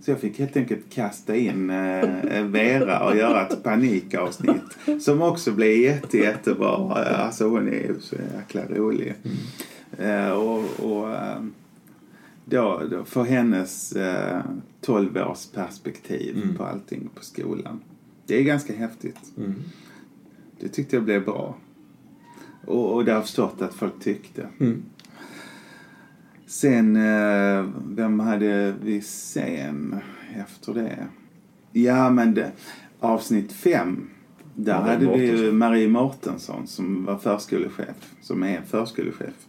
Så 0.00 0.10
jag 0.10 0.20
fick 0.20 0.38
helt 0.38 0.56
enkelt 0.56 0.90
kasta 0.90 1.36
in 1.36 1.70
eh, 1.70 2.44
Vera 2.44 3.08
och 3.08 3.16
göra 3.16 3.46
ett 3.46 3.62
panikavsnitt. 3.62 4.78
Som 5.00 5.22
också 5.22 5.52
blev 5.52 5.76
jätte, 5.76 6.18
jättebra. 6.18 6.94
Alltså 6.94 7.48
hon 7.48 7.68
är 7.68 7.72
ju 7.72 8.00
så 8.00 8.16
jäkla 8.36 8.62
rolig. 8.76 9.14
Mm. 9.98 10.32
Och, 10.32 10.64
och 10.80 11.16
då, 12.44 12.82
då 12.90 13.04
för 13.04 13.24
hennes 13.24 13.92
eh, 13.92 14.40
12 14.80 15.16
års 15.16 15.46
perspektiv 15.46 16.36
mm. 16.36 16.56
på 16.56 16.64
allting 16.64 17.10
på 17.14 17.24
skolan. 17.24 17.80
Det 18.32 18.38
är 18.38 18.42
ganska 18.42 18.72
häftigt. 18.72 19.32
Mm. 19.36 19.54
Det 20.60 20.68
tyckte 20.68 20.96
jag 20.96 21.04
blev 21.04 21.24
bra. 21.24 21.56
Och, 22.66 22.94
och 22.94 23.04
det 23.04 23.10
har 23.10 23.16
jag 23.16 23.24
förstått 23.24 23.62
att 23.62 23.74
folk 23.74 24.00
tyckte. 24.00 24.46
Mm. 24.60 24.82
Sen, 26.46 26.96
eh, 26.96 27.66
vem 27.88 28.20
hade 28.20 28.74
vi 28.82 29.00
sen 29.00 29.96
efter 30.36 30.74
det? 30.74 31.06
Ja, 31.72 32.10
men 32.10 32.34
det, 32.34 32.52
avsnitt 33.00 33.52
fem. 33.52 34.10
Där 34.54 34.80
Marie 34.80 34.92
hade 34.92 35.06
Mortensson. 35.06 35.44
vi 35.44 35.52
Marie 35.52 35.88
Mortensson 35.88 36.66
som 36.66 37.04
var 37.04 37.18
förskolechef, 37.18 38.14
som 38.20 38.42
är 38.42 38.62
förskolechef. 38.62 39.46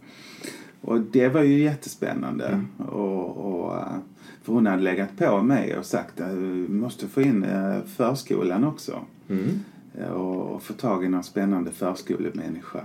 Och 0.80 1.00
det 1.00 1.28
var 1.28 1.42
ju 1.42 1.62
jättespännande. 1.62 2.46
Mm. 2.46 2.88
Och, 2.88 3.36
och, 3.36 3.76
eh, 3.76 3.96
för 4.44 4.52
hon 4.52 4.66
hade 4.66 4.82
legat 4.82 5.16
på 5.16 5.42
mig 5.42 5.78
och 5.78 5.86
sagt 5.86 6.20
att 6.20 6.34
vi 6.34 6.68
måste 6.68 7.08
få 7.08 7.22
in 7.22 7.44
eh, 7.44 7.78
förskolan 7.96 8.64
också. 8.64 9.00
Mm. 9.28 9.60
Och 10.14 10.62
få 10.62 10.72
tag 10.72 11.04
i 11.04 11.08
någon 11.08 11.24
spännande 11.24 11.70
förskolemänniska. 11.70 12.80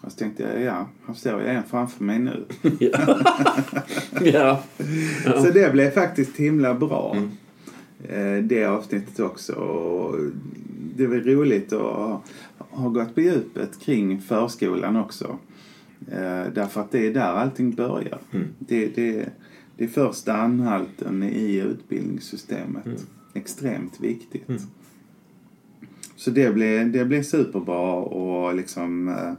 Och 0.00 0.12
så 0.12 0.18
tänkte 0.18 0.42
jag, 0.42 0.62
ja, 0.62 0.88
här 1.06 1.14
står 1.14 1.42
jag 1.42 1.54
en 1.54 1.62
framför 1.62 2.04
mig 2.04 2.18
nu. 2.18 2.44
ja. 2.78 3.18
ja. 4.20 4.62
Så 5.24 5.50
det 5.54 5.72
blev 5.72 5.90
faktiskt 5.90 6.36
himla 6.36 6.74
bra. 6.74 7.16
Mm. 7.16 7.30
Eh, 8.08 8.44
det 8.44 8.64
avsnittet 8.64 9.20
också. 9.20 9.52
Och 9.52 10.16
det 10.96 11.06
var 11.06 11.16
roligt 11.16 11.72
att 11.72 12.22
ha 12.58 12.88
gått 12.88 13.14
på 13.14 13.20
djupet 13.20 13.80
kring 13.80 14.20
förskolan 14.20 14.96
också. 14.96 15.38
Eh, 16.12 16.52
därför 16.54 16.80
att 16.80 16.92
det 16.92 17.06
är 17.06 17.14
där 17.14 17.32
allting 17.32 17.74
börjar. 17.74 18.18
Mm. 18.32 18.46
Det, 18.58 18.86
det, 18.86 19.28
det 19.78 19.84
är 19.84 19.88
första 19.88 20.32
anhalten 20.32 21.22
i 21.22 21.56
utbildningssystemet. 21.56 22.86
Mm. 22.86 22.98
Extremt 23.34 24.00
viktigt. 24.00 24.48
Mm. 24.48 24.60
Så 26.16 26.30
det 26.30 26.54
blev, 26.54 26.92
det 26.92 27.04
blev 27.04 27.22
superbra 27.22 27.94
och 27.94 28.54
liksom 28.54 29.08
eh, 29.08 29.32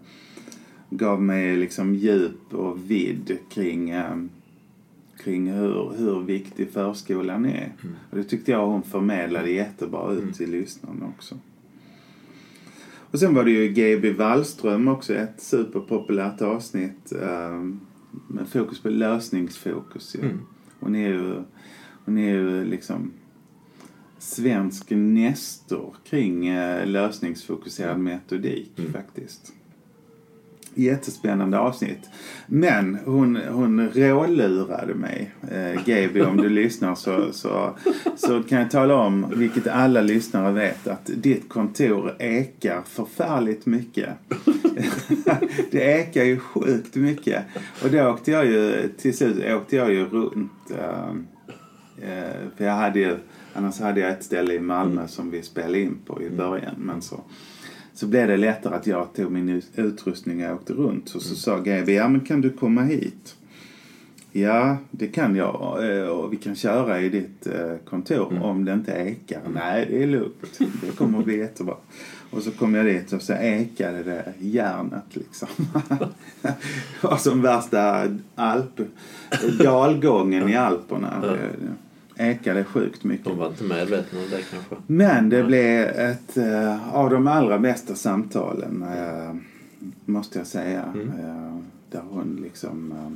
gav 0.89 1.21
mig 1.21 1.57
liksom 1.57 1.95
djup 1.95 2.53
och 2.53 2.91
vidd 2.91 3.37
kring, 3.49 3.89
eh, 3.89 4.17
kring 5.23 5.51
hur, 5.51 5.93
hur 5.97 6.19
viktig 6.19 6.69
förskolan 6.71 7.45
är. 7.45 7.73
Mm. 7.83 7.95
Och 8.09 8.17
det 8.17 8.23
tyckte 8.23 8.51
jag 8.51 8.67
hon 8.67 8.83
förmedlade 8.83 9.51
jättebra 9.51 10.11
ut 10.11 10.21
mm. 10.21 10.33
till 10.33 10.51
lyssnarna 10.51 11.05
också. 11.17 11.35
Och 13.11 13.19
sen 13.19 13.33
var 13.33 13.43
det 13.43 13.51
ju 13.51 13.67
GB 13.67 14.11
Wallström 14.11 14.87
också, 14.87 15.13
ett 15.13 15.41
superpopulärt 15.41 16.41
avsnitt 16.41 17.11
eh, 17.21 17.63
med 18.29 18.47
fokus 18.47 18.79
på 18.79 18.89
lösningsfokus. 18.89 20.15
Ja. 20.15 20.25
Mm. 20.25 20.39
Hon 20.79 20.95
är 20.95 21.07
ju, 21.07 21.43
hon 22.05 22.17
är 22.17 22.29
ju 22.29 22.65
liksom 22.65 23.13
svensk 24.17 24.89
nestor 24.89 25.95
kring 26.03 26.47
eh, 26.47 26.87
lösningsfokuserad 26.87 27.99
metodik 27.99 28.79
mm. 28.79 28.93
faktiskt 28.93 29.53
jättespännande 30.73 31.59
avsnitt. 31.59 32.09
Men 32.47 32.97
hon, 33.05 33.35
hon 33.35 33.89
rålurade 33.89 34.93
mig, 34.93 35.31
eh, 35.51 35.85
Gaby, 35.85 36.21
om 36.21 36.37
du 36.37 36.49
lyssnar 36.59 36.95
så, 36.95 37.33
så, 37.33 37.77
så 38.15 38.43
kan 38.43 38.59
jag 38.59 38.71
tala 38.71 38.95
om, 38.95 39.25
vilket 39.35 39.67
alla 39.67 40.01
lyssnare 40.01 40.51
vet, 40.51 40.87
att 40.87 41.09
ditt 41.15 41.49
kontor 41.49 42.15
ekar 42.19 42.81
förfärligt 42.85 43.65
mycket. 43.65 44.09
det 45.71 45.81
ekar 45.81 46.23
ju 46.23 46.39
sjukt 46.39 46.95
mycket. 46.95 47.43
Och 47.83 47.89
då 47.89 48.09
åkte 48.09 48.31
jag 48.31 48.45
ju, 48.45 48.89
till 48.97 49.17
slut 49.17 49.45
åkte 49.55 49.75
jag 49.75 49.91
ju 49.93 50.05
runt. 50.05 50.71
eh, 50.71 51.09
eh, 52.09 52.33
för 52.57 52.65
jag 52.65 52.73
hade 52.73 52.99
ju, 52.99 53.17
annars 53.53 53.79
hade 53.79 53.99
jag 53.99 54.11
ett 54.11 54.23
ställe 54.23 54.53
i 54.53 54.59
Malmö 54.59 55.07
som 55.07 55.31
vi 55.31 55.41
spelade 55.41 55.79
in 55.79 55.97
på 56.05 56.21
i 56.23 56.29
början. 56.29 56.75
Men 56.77 57.01
så, 57.01 57.23
så 57.99 58.07
blev 58.07 58.27
det 58.27 58.37
lättare 58.37 58.75
att 58.75 58.87
jag 58.87 59.13
tog 59.13 59.31
min 59.31 59.49
ut- 59.49 59.71
utrustning 59.75 60.45
och 60.49 60.55
åkte 60.55 60.73
runt. 60.73 61.09
Så, 61.09 61.19
så 61.19 61.35
sa 61.35 61.57
GB, 61.59 61.93
ja 61.93 62.07
men 62.07 62.21
kan 62.21 62.41
du 62.41 62.49
komma 62.49 62.81
hit? 62.81 63.35
Ja, 64.31 64.77
det 64.91 65.07
kan 65.07 65.35
jag. 65.35 65.89
eh, 65.97 66.07
Och 66.07 66.33
vi 66.33 66.37
kan 66.37 66.55
köra 66.55 67.01
i 67.01 67.09
ditt 67.09 67.47
eh, 67.47 67.75
kontor 67.89 68.43
om 68.43 68.65
det 68.65 68.73
inte 68.73 68.91
ekar. 68.91 69.41
Nej, 69.53 69.85
det 69.89 70.03
är 70.03 70.07
lugnt. 70.07 70.59
Det 70.81 70.95
kommer 70.97 71.19
att 71.19 71.25
bli 71.25 71.37
jättebra. 71.37 71.75
Och 72.31 72.43
så 72.43 72.51
kom 72.51 72.75
jag 72.75 72.85
dit 72.85 73.13
och 73.13 73.21
så 73.21 73.33
ekade 73.33 74.03
det 74.03 74.33
järnet 74.39 75.03
liksom. 75.15 75.47
det 76.41 76.53
var 77.01 77.17
som 77.17 77.41
värsta 77.41 78.05
alp, 78.35 78.79
dalgången 79.59 80.49
i 80.49 80.55
Alperna. 80.55 81.37
Ekade 82.21 82.63
sjukt 82.63 83.03
mycket. 83.03 83.25
De 83.25 83.37
var 83.37 83.47
inte 83.47 83.63
medvetna 83.63 84.19
om 84.19 84.25
det 84.29 84.41
kanske. 84.51 84.75
Men 84.87 85.29
det 85.29 85.43
blev 85.43 85.87
ett 85.87 86.37
eh, 86.37 86.95
av 86.95 87.09
de 87.09 87.27
allra 87.27 87.59
bästa 87.59 87.95
samtalen, 87.95 88.83
eh, 88.83 89.35
måste 90.05 90.37
jag 90.37 90.47
säga. 90.47 90.93
Eh, 91.19 91.57
där 91.91 92.01
hon 92.09 92.39
liksom... 92.43 92.91
Eh, 92.91 93.11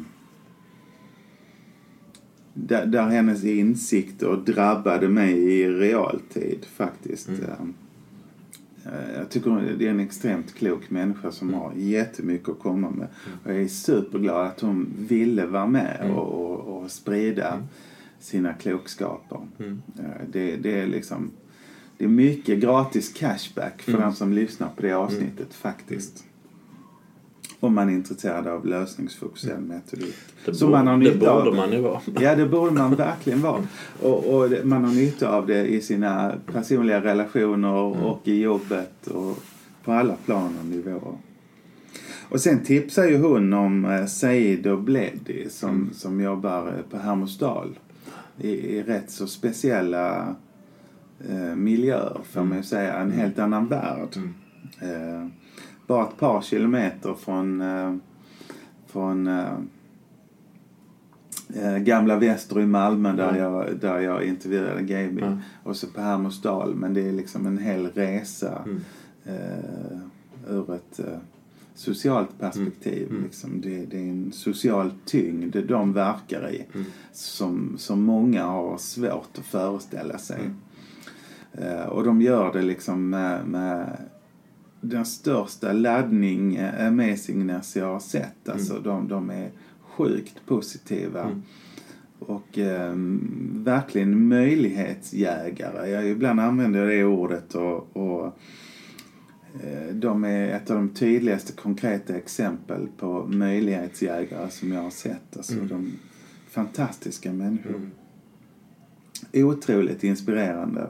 där, 2.53 2.85
där 2.85 3.07
hennes 3.07 3.43
insikter 3.43 4.41
drabbade 4.45 5.07
mig 5.07 5.33
i 5.33 5.69
realtid 5.69 6.65
faktiskt. 6.75 7.29
Eh, 7.29 7.67
eh, 8.85 9.17
jag 9.17 9.29
tycker 9.29 9.75
det 9.77 9.85
är 9.85 9.91
en 9.91 9.99
extremt 9.99 10.53
klok 10.53 10.89
människa 10.89 11.31
som 11.31 11.53
har 11.53 11.73
jättemycket 11.75 12.49
att 12.49 12.59
komma 12.59 12.89
med. 12.89 13.07
Och 13.43 13.51
jag 13.51 13.61
är 13.61 13.67
superglad 13.67 14.47
att 14.47 14.61
hon 14.61 14.93
ville 14.97 15.45
vara 15.45 15.67
med 15.67 16.11
och, 16.15 16.27
och, 16.27 16.59
och 16.59 16.91
sprida 16.91 17.63
sina 18.23 18.53
klokskaper. 18.53 19.39
Eh, 19.59 20.27
Det, 20.31 20.55
det 20.55 20.79
är 20.79 20.87
liksom 20.87 21.31
det 21.97 22.03
är 22.05 22.09
mycket 22.09 22.59
gratis 22.59 23.13
cashback 23.13 23.81
för 23.81 23.97
den 23.97 24.13
som 24.13 24.33
lyssnar 24.33 24.69
på 24.75 24.81
det 24.81 24.93
avsnittet 24.93 25.53
faktiskt. 25.53 26.23
Om 27.59 27.75
man 27.75 27.89
är 27.89 27.93
intresserad 27.93 28.47
av 28.47 28.65
lösningsfokuserad 28.65 29.61
metodik. 29.63 30.15
Det, 30.45 30.53
Som 30.53 30.67
borde, 30.71 30.77
man 30.83 30.87
har 30.87 30.97
det 31.03 31.13
nytta 31.13 31.31
av. 31.31 31.43
borde 31.43 31.57
man 31.57 31.71
ju 31.71 31.81
vara. 31.81 32.01
Ja, 32.19 32.35
det 32.35 32.45
borde 32.45 32.71
man 32.71 32.95
verkligen 32.95 33.41
vara. 33.41 33.67
Och, 34.01 34.33
och 34.33 34.49
det- 34.49 34.63
man 34.63 34.83
har 34.85 34.93
nytta 34.93 35.29
av 35.29 35.47
det 35.47 35.67
i 35.67 35.81
sina 35.81 36.33
personliga 36.53 37.01
relationer 37.03 37.73
och 37.73 38.19
i 38.27 38.41
jobbet 38.41 39.07
och 39.07 39.39
på 39.83 39.91
alla 39.91 40.15
plan 40.25 40.57
och 40.59 40.65
nivåer. 40.65 41.17
Och 42.29 42.41
sen 42.41 42.63
tipsar 42.63 43.05
ju 43.05 43.17
hon 43.17 43.53
om 43.53 43.85
eh, 43.85 44.05
Said 44.05 44.67
och 44.67 44.81
Bledi 44.81 45.49
som, 45.49 45.89
som 45.93 46.21
jobbar 46.21 46.67
eh, 46.67 46.81
på 46.91 46.97
Hermosdal 46.97 47.79
i, 48.37 48.49
i 48.49 48.83
rätt 48.83 49.11
så 49.11 49.27
speciella 49.27 50.35
eh, 51.29 51.55
miljöer 51.55 52.17
får 52.23 52.43
man 52.43 52.57
ju 52.57 52.63
säga. 52.63 52.93
En 52.93 53.11
helt 53.11 53.39
annan 53.39 53.67
värld. 53.67 54.17
Eh, 54.81 55.27
bara 55.87 56.07
ett 56.07 56.17
par 56.17 56.41
kilometer 56.41 57.13
från, 57.13 57.61
eh, 57.61 57.95
från 58.87 59.27
eh, 59.27 59.53
eh, 61.55 61.77
Gamla 61.77 62.15
Väster 62.19 62.59
i 62.59 62.65
Malmö 62.65 63.13
där, 63.13 63.35
jag, 63.37 63.77
där 63.79 63.99
jag 63.99 64.23
intervjuade 64.23 64.81
Gaby. 64.81 65.21
Mm. 65.21 65.37
Och 65.63 65.75
så 65.75 65.87
på 65.87 66.01
Hermodsdal. 66.01 66.75
Men 66.75 66.93
det 66.93 67.07
är 67.07 67.11
liksom 67.11 67.45
en 67.47 67.57
hel 67.57 67.87
resa 67.87 68.61
Mm. 68.65 68.81
eh, 69.25 69.99
ur 70.49 70.73
ett 70.75 70.99
socialt 71.75 72.39
perspektiv. 72.39 73.21
Liksom. 73.23 73.61
Det, 73.61 73.85
det 73.85 73.97
är 73.97 74.09
en 74.09 74.31
social 74.31 74.91
tyngd 75.05 75.57
de 75.67 75.93
verkar 75.93 76.49
i 76.49 76.65
som, 77.11 77.73
som 77.77 78.01
många 78.01 78.43
har 78.43 78.77
svårt 78.77 79.37
att 79.37 79.45
föreställa 79.45 80.17
sig. 80.17 80.39
Eh, 81.53 81.85
och 81.85 82.03
de 82.03 82.21
gör 82.21 82.53
det 82.53 82.61
liksom 82.61 83.09
med, 83.09 83.47
med 83.47 83.97
den 84.81 85.05
största 85.05 85.73
laddning, 85.73 86.55
eh, 86.55 86.87
amazingness 86.87 87.75
jag 87.75 87.93
har 87.93 87.99
sett. 87.99 88.49
Alltså 88.49 88.79
de, 88.79 89.07
de 89.07 89.29
är 89.29 89.51
sjukt 89.81 90.45
positiva. 90.45 91.41
Och 92.19 92.59
eh, 92.59 92.93
verkligen 93.53 94.27
möjlighetsjägare. 94.27 95.89
Jag 95.89 96.07
ibland 96.07 96.39
använder 96.39 96.85
det 96.85 97.03
ordet 97.03 97.55
och, 97.55 97.97
och 97.97 98.39
de 99.93 100.23
är 100.23 100.47
ett 100.47 100.69
av 100.69 100.75
de 100.75 100.89
tydligaste 100.89 101.53
konkreta 101.53 102.15
exempel 102.15 102.87
på 102.97 103.25
möjlighetsjägare 103.25 104.49
som 104.49 104.71
jag 104.71 104.81
har 104.81 104.89
sett. 104.89 105.37
Alltså 105.37 105.55
de 105.55 105.91
fantastiska 106.49 107.33
människor. 107.33 107.89
Otroligt 109.33 110.03
inspirerande. 110.03 110.89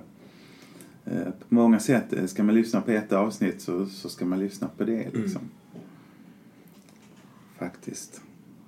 Eh, 1.06 1.30
På 1.50 1.56
många 1.56 1.80
sätt, 1.80 2.14
eh, 2.14 2.26
ska 2.26 2.44
man 2.44 2.56
lyssna 2.56 2.82
på 2.82 2.92
ett 2.92 3.12
avsnitt 3.12 3.62
så, 3.62 3.86
så 3.86 4.10
ska 4.10 4.26
man 4.26 4.40
lyssna 4.40 4.70
på 4.78 4.84
det 4.84 5.14
liksom. 5.14 5.42
Faktiskt. 7.58 8.22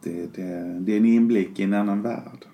Det, 0.04 0.36
det, 0.36 0.80
det 0.80 0.94
är 0.94 0.98
en 0.98 1.06
inblick 1.06 1.60
i 1.60 1.64
en 1.64 1.74
annan 1.74 2.02
värld. 2.02 2.46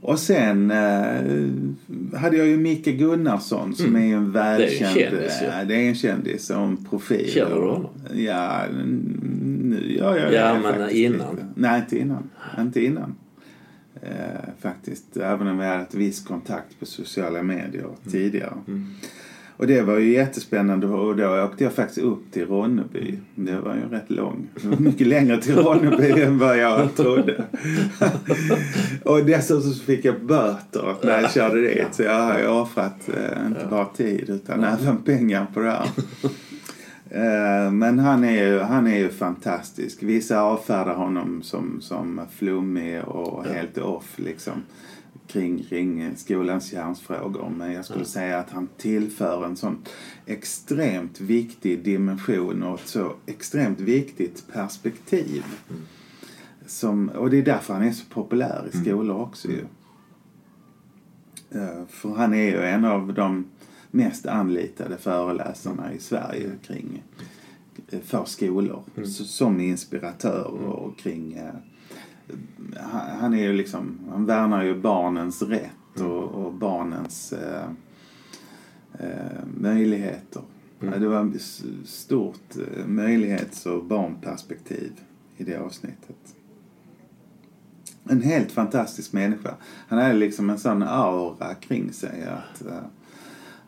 Och 0.00 0.18
sen 0.18 0.70
eh, 0.70 2.18
hade 2.18 2.36
jag 2.36 2.46
ju 2.46 2.56
Micke 2.56 2.84
Gunnarsson 2.98 3.74
som 3.74 3.96
är 3.96 4.06
ju 4.06 4.12
en 4.14 4.32
välkänd... 4.32 4.96
kändis, 4.96 5.38
ja. 5.42 5.60
eh, 5.60 5.66
det 5.68 5.74
är 5.74 5.88
en 5.88 5.94
kändis 5.94 6.50
och 6.50 6.56
en 6.62 6.84
profil. 6.90 7.30
Känner 7.30 7.54
du 7.56 7.60
honom? 7.62 7.90
Ja, 8.14 8.62
nu 8.72 9.94
gör 9.98 10.16
jag 10.16 10.32
Ja, 10.32 10.52
det 10.54 10.60
men 10.60 10.74
faktiskt 10.74 10.94
innan? 10.94 11.40
Nej, 11.54 11.80
inte 11.80 11.98
innan. 11.98 12.30
Inte 12.58 12.84
innan. 12.84 13.14
Eh, 14.02 14.10
faktiskt. 14.60 15.16
Även 15.16 15.46
om 15.46 15.58
vi 15.58 15.66
hade 15.66 15.82
ett 15.82 15.94
viss 15.94 16.24
kontakt 16.24 16.80
på 16.80 16.86
sociala 16.86 17.42
medier 17.42 17.84
Mm. 17.84 17.96
tidigare. 18.10 18.52
Och 19.56 19.66
det 19.66 19.82
var 19.82 19.98
ju 19.98 20.12
jättespännande 20.12 20.86
och 20.86 21.16
då 21.16 21.44
åkte 21.44 21.64
jag 21.64 21.72
faktiskt 21.72 21.98
upp 21.98 22.32
till 22.32 22.46
Ronneby. 22.46 23.18
Det 23.34 23.56
var 23.56 23.74
ju 23.74 23.96
rätt 23.96 24.10
lång. 24.10 24.48
Mycket 24.78 25.06
längre 25.06 25.42
till 25.42 25.54
Ronneby 25.56 26.22
än 26.22 26.38
vad 26.38 26.58
jag 26.58 26.94
trodde. 26.96 27.44
och 29.04 29.24
dessutom 29.24 29.62
så 29.72 29.84
fick 29.84 30.04
jag 30.04 30.24
böter 30.24 30.94
när 31.02 31.20
jag 31.20 31.32
körde 31.32 31.60
dit. 31.60 31.86
Så 31.92 32.02
jag 32.02 32.22
har 32.22 32.38
ju 32.38 32.48
offrat 32.48 33.08
eh, 33.08 33.46
inte 33.46 33.66
bara 33.70 33.84
tid 33.84 34.30
utan 34.30 34.64
även 34.64 34.96
pengar 34.96 35.46
på 35.54 35.60
det 35.60 35.70
här. 35.70 35.88
Eh, 37.10 37.70
Men 37.72 37.98
han 37.98 38.24
är, 38.24 38.46
ju, 38.46 38.58
han 38.60 38.86
är 38.86 38.98
ju 38.98 39.08
fantastisk. 39.08 40.02
Vissa 40.02 40.40
avfärdar 40.40 40.94
honom 40.94 41.42
som, 41.42 41.80
som 41.80 42.20
flummig 42.36 43.02
och 43.04 43.44
helt 43.44 43.78
off 43.78 44.12
liksom 44.16 44.52
kring, 45.26 45.62
kring 45.64 46.16
skolans 46.16 46.70
kärnsfrågor. 46.70 47.52
Men 47.56 47.72
jag 47.72 47.84
skulle 47.84 48.04
säga 48.04 48.38
att 48.38 48.50
han 48.50 48.68
tillför 48.76 49.44
en 49.44 49.56
sån 49.56 49.78
extremt 50.26 51.20
viktig 51.20 51.84
dimension 51.84 52.62
och 52.62 52.80
ett 52.80 52.88
så 52.88 53.12
extremt 53.26 53.80
viktigt 53.80 54.44
perspektiv. 54.52 55.44
Som, 56.66 57.08
och 57.08 57.30
det 57.30 57.36
är 57.38 57.42
därför 57.42 57.74
han 57.74 57.82
är 57.82 57.92
så 57.92 58.04
populär 58.10 58.68
i 58.72 58.76
skolor 58.76 59.20
också 59.20 59.48
ju. 59.48 59.64
Eh, 61.50 61.86
För 61.88 62.14
han 62.14 62.34
är 62.34 62.44
ju 62.50 62.60
en 62.62 62.84
av 62.84 63.14
de 63.14 63.44
mest 63.90 64.26
anlitade 64.26 64.96
föreläsarna 64.98 65.92
i 65.92 65.98
Sverige 65.98 66.50
kring 66.66 67.02
eh, 67.90 68.00
för 68.00 68.24
skolor 68.24 68.82
s- 68.96 69.30
som 69.30 69.60
inspiratör 69.60 70.44
och 70.46 70.98
kring 70.98 71.32
eh, 71.32 71.54
han 73.20 73.34
är 73.34 73.42
ju 73.42 73.52
liksom, 73.52 73.98
han 74.10 74.26
värnar 74.26 74.64
ju 74.64 74.80
barnens 74.80 75.42
rätt 75.42 76.00
och, 76.00 76.24
och 76.24 76.52
barnens 76.52 77.32
eh, 77.32 77.68
eh, 78.98 79.44
möjligheter. 79.56 80.42
Ja, 80.80 80.90
Det 80.98 81.08
var 81.08 81.34
ett 81.36 81.42
stort 81.84 82.56
eh, 82.56 82.86
möjlighets 82.86 83.66
och 83.66 83.84
barnperspektiv 83.84 84.92
i 85.36 85.44
det 85.44 85.56
avsnittet. 85.56 86.34
En 88.08 88.22
helt 88.22 88.52
fantastisk 88.52 89.12
människa. 89.12 89.54
Han 89.88 89.98
hade 89.98 90.14
liksom 90.14 90.50
en 90.50 90.58
sån 90.58 90.82
aura 90.82 91.54
kring 91.54 91.92
sig 91.92 92.24
att, 92.24 92.66
eh, 92.66 92.78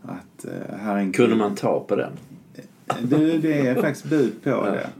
att 0.02 0.44
eh, 0.44 0.78
här 0.78 1.12
Kunde 1.12 1.36
man 1.36 1.54
ta 1.54 1.84
på 1.88 1.96
den? 1.96 2.12
Du, 3.02 3.38
det 3.38 3.66
är 3.66 3.74
faktiskt 3.74 4.04
bud 4.04 4.42
på 4.42 4.50
det. 4.50 4.90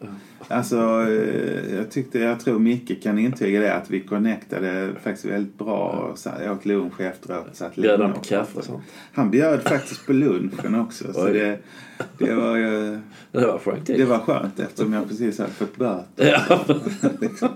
Alltså, 0.50 0.76
eh, 1.08 1.74
jag 1.76 1.90
tyckte, 1.90 2.18
jag 2.18 2.40
tror 2.40 2.58
Micke 2.58 3.02
kan 3.02 3.18
intyga 3.18 3.60
det 3.60 3.74
att 3.74 3.90
vi 3.90 4.00
connectade 4.00 4.90
faktiskt 5.02 5.24
väldigt 5.24 5.58
bra 5.58 5.88
och 5.88 6.18
så, 6.18 6.30
jag 6.44 6.52
åt 6.56 6.64
lunch 6.64 7.00
efteråt. 7.00 7.56
Satt 7.56 7.74
Bjöd 7.76 8.00
han 8.00 8.12
på 8.12 8.20
kaffe 8.20 8.58
och 8.58 8.64
sånt? 8.64 8.82
Han 9.12 9.30
bjöd 9.30 9.62
faktiskt 9.62 10.06
på 10.06 10.12
lunchen 10.12 10.74
också. 10.74 11.12
Så 11.12 11.26
det, 11.26 11.58
det 12.18 12.34
var 12.34 12.56
ju, 12.56 13.00
Det 13.32 13.46
var 13.46 13.58
faktiskt. 13.58 13.98
det 13.98 14.04
var 14.04 14.18
skönt 14.18 14.60
eftersom 14.60 14.92
jag 14.92 15.08
precis 15.08 15.38
hade 15.38 15.50
fått 15.50 15.76
böter. 15.76 16.04
Ja. 16.48 16.64
liksom. 17.20 17.48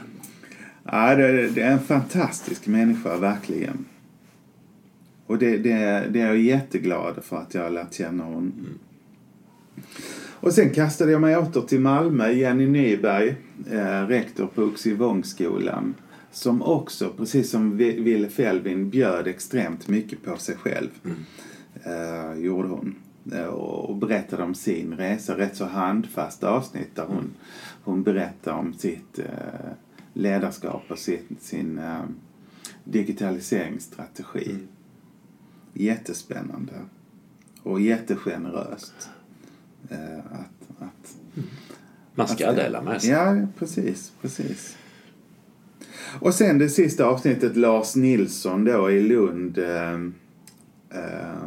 ja, 0.84 1.14
det, 1.14 1.48
det 1.48 1.60
är 1.60 1.72
en 1.72 1.80
fantastisk 1.80 2.66
människa, 2.66 3.16
verkligen. 3.16 3.84
Och 5.26 5.38
det, 5.38 5.56
det, 5.56 6.06
det 6.10 6.20
är 6.20 6.26
jag 6.26 6.38
jätteglad 6.38 7.24
för 7.24 7.36
att 7.36 7.54
jag 7.54 7.62
har 7.62 7.70
lärt 7.70 7.94
känna 7.94 8.24
honom. 8.24 8.52
Och 10.42 10.52
sen 10.52 10.70
kastade 10.70 11.12
jag 11.12 11.20
mig 11.20 11.36
åter 11.36 11.60
till 11.62 11.80
Malmö. 11.80 12.30
Jenny 12.32 12.66
Nyberg, 12.66 13.34
eh, 13.70 14.06
rektor 14.06 14.46
på 14.46 14.62
Oxivångsskolan. 14.62 15.94
Som 16.32 16.62
också, 16.62 17.12
precis 17.16 17.50
som 17.50 17.76
Vi- 17.76 18.00
Ville 18.00 18.28
Fällvin, 18.28 18.90
bjöd 18.90 19.26
extremt 19.26 19.88
mycket 19.88 20.22
på 20.24 20.36
sig 20.36 20.56
själv. 20.56 20.88
Eh, 21.84 22.38
gjorde 22.42 22.68
hon. 22.68 22.94
Eh, 23.32 23.44
och, 23.44 23.96
berättade 23.96 24.42
om 24.42 24.54
sin 24.54 24.94
resa. 24.96 25.38
Rätt 25.38 25.56
så 25.56 25.64
handfast 25.64 26.44
avsnitt 26.44 26.96
där 26.96 27.04
hon, 27.08 27.30
hon 27.84 28.02
berättar 28.02 28.52
om 28.52 28.72
sitt 28.74 29.18
eh, 29.18 29.24
ledarskap 30.14 30.82
och 30.90 30.98
sin, 30.98 31.36
sin 31.40 31.78
eh, 31.78 32.00
digitaliseringsstrategi. 32.84 34.58
Jättespännande. 35.72 36.72
Och 37.62 37.80
jättegeneröst. 37.80 39.08
Eh, 39.88 40.18
att, 40.18 40.82
att, 40.82 41.16
Man 42.14 42.28
ska 42.28 42.50
att- 42.50 42.56
dela 42.56 42.82
med 42.82 43.02
sig. 43.02 43.10
Ja, 43.10 43.36
precis, 43.58 44.12
precis. 44.22 44.76
Och 46.20 46.34
sen 46.34 46.58
det 46.58 46.68
sista 46.68 47.04
avsnittet, 47.04 47.56
Lars 47.56 47.96
Nilsson 47.96 48.64
då 48.64 48.90
i 48.90 49.02
Lund. 49.02 49.58
Eh, 49.58 49.92
eh, 49.92 51.40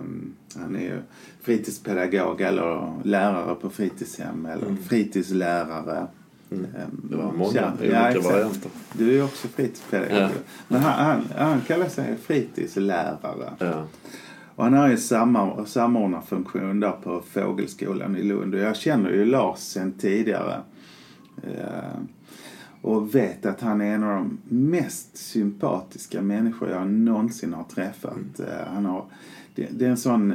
han 0.55 0.75
är 0.75 0.79
ju 0.81 1.01
fritidspedagog 1.41 2.41
eller 2.41 2.93
lärare 3.03 3.55
på 3.55 3.69
fritidshem 3.69 4.45
eller 4.45 4.75
fritidslärare. 4.87 6.07
Mm. 6.51 6.65
Eh, 6.65 6.81
Det 7.09 7.15
var 7.15 7.31
många 7.31 7.51
ja, 7.55 7.71
olika 7.79 8.13
ja, 8.13 8.21
varianter. 8.21 8.71
Du 8.93 9.09
är 9.09 9.13
ju 9.13 9.23
också 9.23 9.47
fritidspedagog. 9.47 10.17
Ja. 10.17 10.29
Men 10.67 10.81
han, 10.81 11.05
han, 11.05 11.47
han 11.47 11.61
kallar 11.61 11.87
sig 11.89 12.17
fritidslärare. 12.17 13.53
Ja. 13.59 13.87
Och 14.55 14.63
han 14.63 14.73
har 14.73 14.89
ju 14.89 14.97
samma, 14.97 15.65
samordnarfunktion 15.65 16.79
där 16.79 16.91
på 16.91 17.21
Fågelskolan 17.31 18.15
i 18.15 18.23
Lund. 18.23 18.53
Och 18.53 18.59
jag 18.59 18.75
känner 18.75 19.09
ju 19.09 19.25
Lars 19.25 19.59
sen 19.59 19.91
tidigare. 19.91 20.61
Eh, 21.43 21.99
och 22.81 23.15
vet 23.15 23.45
att 23.45 23.61
han 23.61 23.81
är 23.81 23.95
en 23.95 24.03
av 24.03 24.15
de 24.15 24.37
mest 24.49 25.17
sympatiska 25.17 26.21
människor 26.21 26.69
jag 26.69 26.87
någonsin 26.87 27.53
har 27.53 27.63
träffat. 27.63 28.39
Eh, 28.39 28.73
han 28.73 28.85
har, 28.85 29.05
det, 29.55 29.67
det 29.71 29.85
är 29.85 29.89
en 29.89 29.97
sån 29.97 30.33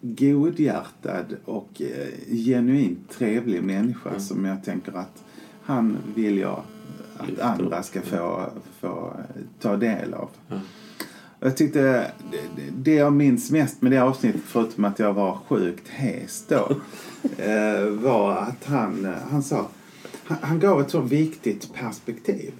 godhjärtad 0.00 1.36
och 1.44 1.82
eh, 1.82 2.36
genuint 2.36 3.10
trevlig 3.10 3.62
människa 3.62 4.20
som 4.20 4.44
jag 4.44 4.64
tänker 4.64 4.92
att 4.92 5.24
han 5.62 5.96
vill 6.14 6.38
jag 6.38 6.62
att 7.18 7.28
Lyfter 7.28 7.44
andra 7.44 7.82
ska 7.82 8.00
få, 8.00 8.50
få 8.80 9.12
ta 9.60 9.76
del 9.76 10.14
av. 10.14 10.30
Ja. 10.48 10.60
Jag 11.40 11.56
tyckte 11.56 12.12
det, 12.76 12.94
jag 12.94 13.12
minns 13.12 13.50
mest 13.50 13.82
med 13.82 13.92
det 13.92 13.98
avsnittet, 13.98 14.40
förutom 14.44 14.84
att 14.84 14.98
jag 14.98 15.14
var 15.14 15.38
sjukt 15.48 15.88
hes 15.88 16.44
då, 16.48 16.76
eh, 17.42 17.84
var 17.84 18.36
att 18.36 18.64
han, 18.64 19.04
eh, 19.04 19.12
han 19.30 19.42
sa, 19.42 19.68
han, 20.24 20.38
han 20.40 20.60
gav 20.60 20.80
ett 20.80 20.90
så 20.90 21.00
viktigt 21.00 21.74
perspektiv. 21.74 22.52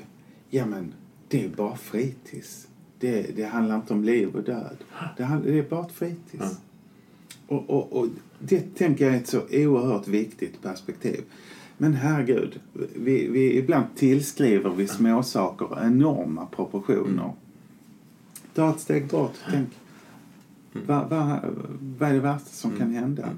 Ja 0.51 0.67
men, 0.67 0.95
det 1.29 1.45
är 1.45 1.49
bara 1.49 1.77
fritids. 1.77 2.69
Det, 2.99 3.37
det 3.37 3.45
handlar 3.45 3.77
inte 3.77 3.93
om 3.93 4.05
liv 4.05 4.37
och 4.37 4.43
död. 4.43 4.77
Det, 5.17 5.41
det 5.45 5.59
är 5.59 5.63
bara 5.63 5.87
ett 5.87 5.93
fritids. 5.93 6.33
Ja. 6.39 6.51
Och, 7.49 7.71
och, 7.71 7.93
och 7.93 8.09
det 8.39 8.75
tänker 8.75 9.05
jag 9.05 9.15
är 9.15 9.19
ett 9.19 9.29
så 9.29 9.41
oerhört 9.53 10.09
viktigt 10.09 10.63
perspektiv. 10.63 11.25
Men 11.77 11.95
herregud, 11.95 12.61
vi, 12.95 13.29
vi, 13.29 13.59
ibland 13.59 13.87
tillskriver 13.97 14.71
vi 14.71 14.87
småsaker 14.87 15.85
enorma 15.87 16.47
proportioner. 16.47 17.33
Ta 18.59 18.71
ett 18.71 18.81
steg 18.81 19.09
bort 19.09 19.31
och 19.31 19.51
tänk. 19.51 19.69
Vad 20.87 21.09
va, 21.11 21.41
vad 21.99 22.09
är 22.09 22.15
det 22.15 22.21
värsta 22.21 22.49
som 22.51 22.77
kan 22.77 22.93
hända? 22.93 23.29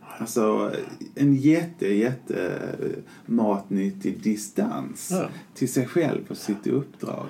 Alltså 0.00 0.72
en 1.14 1.34
jätte, 1.34 1.86
jätte 1.86 2.52
eh, 2.80 3.02
matnyttig 3.26 4.22
distans 4.22 5.08
Ja. 5.12 5.28
till 5.54 5.72
sig 5.72 5.86
själv 5.86 6.20
och 6.28 6.36
sitt 6.36 6.66
uppdrag. 6.66 7.26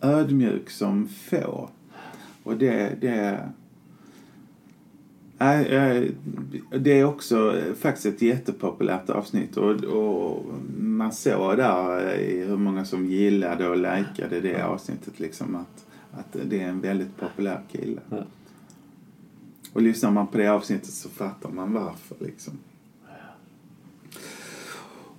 Ödmjuk 0.00 0.70
som 0.70 1.08
få. 1.08 1.70
Och 2.42 2.56
det, 2.56 3.00
det 3.00 3.48
det 6.70 7.00
är 7.00 7.04
också 7.04 7.58
eh, 7.58 7.74
faktiskt 7.74 8.06
ett 8.06 8.22
jättepopulärt 8.22 9.10
avsnitt 9.10 9.56
och, 9.56 9.84
och 9.84 10.44
man 10.78 11.12
såg 11.12 11.56
där 11.56 12.14
eh, 12.14 12.48
hur 12.48 12.56
många 12.56 12.84
som 12.84 13.06
gillade 13.06 13.68
och 13.68 13.76
likade 13.76 14.40
det 14.40 14.62
avsnittet 14.62 15.20
liksom 15.20 15.56
att, 15.56 15.86
att 16.12 16.36
det 16.44 16.60
är 16.60 16.68
en 16.68 16.80
väldigt 16.80 17.16
populär 17.16 17.60
kille. 17.72 18.00
Ja. 18.10 18.24
Och 19.72 19.82
lyssnar 19.82 20.10
man 20.10 20.26
på 20.26 20.38
det 20.38 20.48
avsnittet 20.48 20.90
så 20.90 21.08
fattar 21.08 21.50
man 21.50 21.72
varför 21.72 22.16
liksom. 22.18 22.58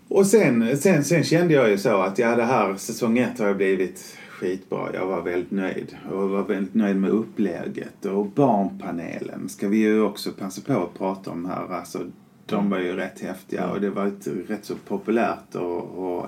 Och 0.07 0.27
sen, 0.27 0.77
sen, 0.77 1.03
sen 1.03 1.23
kände 1.23 1.53
jag 1.53 1.69
ju 1.69 1.77
så 1.77 2.01
att 2.01 2.19
ja, 2.19 2.35
det 2.35 2.43
här 2.43 2.75
säsong 2.75 3.17
ett 3.17 3.39
har 3.39 3.47
jag 3.47 3.57
blivit 3.57 4.17
skitbra. 4.29 4.93
Jag 4.93 5.07
var 5.07 5.21
väldigt 5.21 5.51
nöjd. 5.51 5.97
Och 6.11 6.29
var 6.29 6.43
väldigt 6.43 6.73
nöjd 6.73 6.95
med 6.95 7.09
upplägget. 7.09 8.05
Och 8.05 8.25
barnpanelen 8.25 9.49
ska 9.49 9.67
vi 9.67 9.77
ju 9.77 10.01
också 10.01 10.31
passa 10.31 10.61
på 10.61 10.83
att 10.83 10.97
prata 10.97 11.31
om 11.31 11.45
här. 11.45 11.73
Alltså, 11.73 12.05
de 12.45 12.69
var 12.69 12.79
ju 12.79 12.93
rätt 12.93 13.19
häftiga 13.19 13.69
och 13.69 13.81
det 13.81 13.89
var 13.89 14.07
ett 14.07 14.27
rätt 14.47 14.65
så 14.65 14.75
populärt 14.75 15.55
och, 15.55 15.83
och 15.83 16.27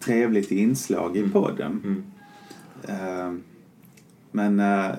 trevligt 0.00 0.50
inslag 0.50 1.16
i 1.16 1.28
podden. 1.28 1.80
Mm. 1.84 2.04
Eh, 2.82 3.40
Men 4.30 4.60
eh, 4.60 4.90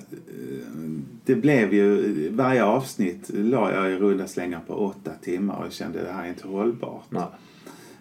det 1.26 1.36
blev 1.36 1.74
ju, 1.74 2.30
varje 2.30 2.64
avsnitt 2.64 3.30
la 3.34 3.72
jag 3.74 3.92
i 3.92 3.96
runda 3.96 4.28
slängar 4.28 4.60
på 4.68 4.74
åtta 4.74 5.12
timmar 5.22 5.64
och 5.66 5.72
kände 5.72 6.02
det 6.04 6.12
här 6.12 6.24
är 6.26 6.30
inte 6.30 6.48
hållbart. 6.48 7.04
Nej. 7.10 7.24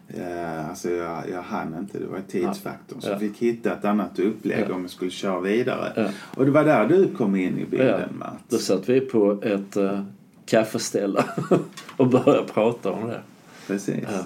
Eh, 0.08 0.68
Alltså 0.68 0.90
jag, 0.90 1.22
jag 1.32 1.42
hann 1.42 1.74
inte, 1.78 1.98
det 1.98 2.06
var 2.06 2.20
tidsfaktorn. 2.28 3.00
Så 3.00 3.08
Ja. 3.08 3.12
jag 3.12 3.20
fick 3.20 3.38
hitta 3.38 3.72
ett 3.72 3.84
annat 3.84 4.18
upplägg 4.18 4.64
Ja. 4.68 4.74
om 4.74 4.80
jag 4.80 4.90
skulle 4.90 5.10
köra 5.10 5.40
vidare. 5.40 5.92
Ja. 5.96 6.08
Och 6.36 6.44
det 6.44 6.50
var 6.50 6.64
där 6.64 6.88
du 6.88 7.08
kom 7.16 7.36
in 7.36 7.58
i 7.58 7.64
bilden 7.64 8.00
Ja. 8.10 8.18
Mats. 8.18 8.42
Då 8.48 8.56
satt 8.58 8.88
vi 8.88 9.00
på 9.00 9.38
ett 9.42 9.76
uh, 9.76 10.02
kaffeställe 10.46 11.24
och 11.96 12.06
började 12.08 12.48
prata 12.52 12.92
om 12.92 13.08
det. 13.08 13.20
Precis. 13.66 14.04
Ja. 14.12 14.24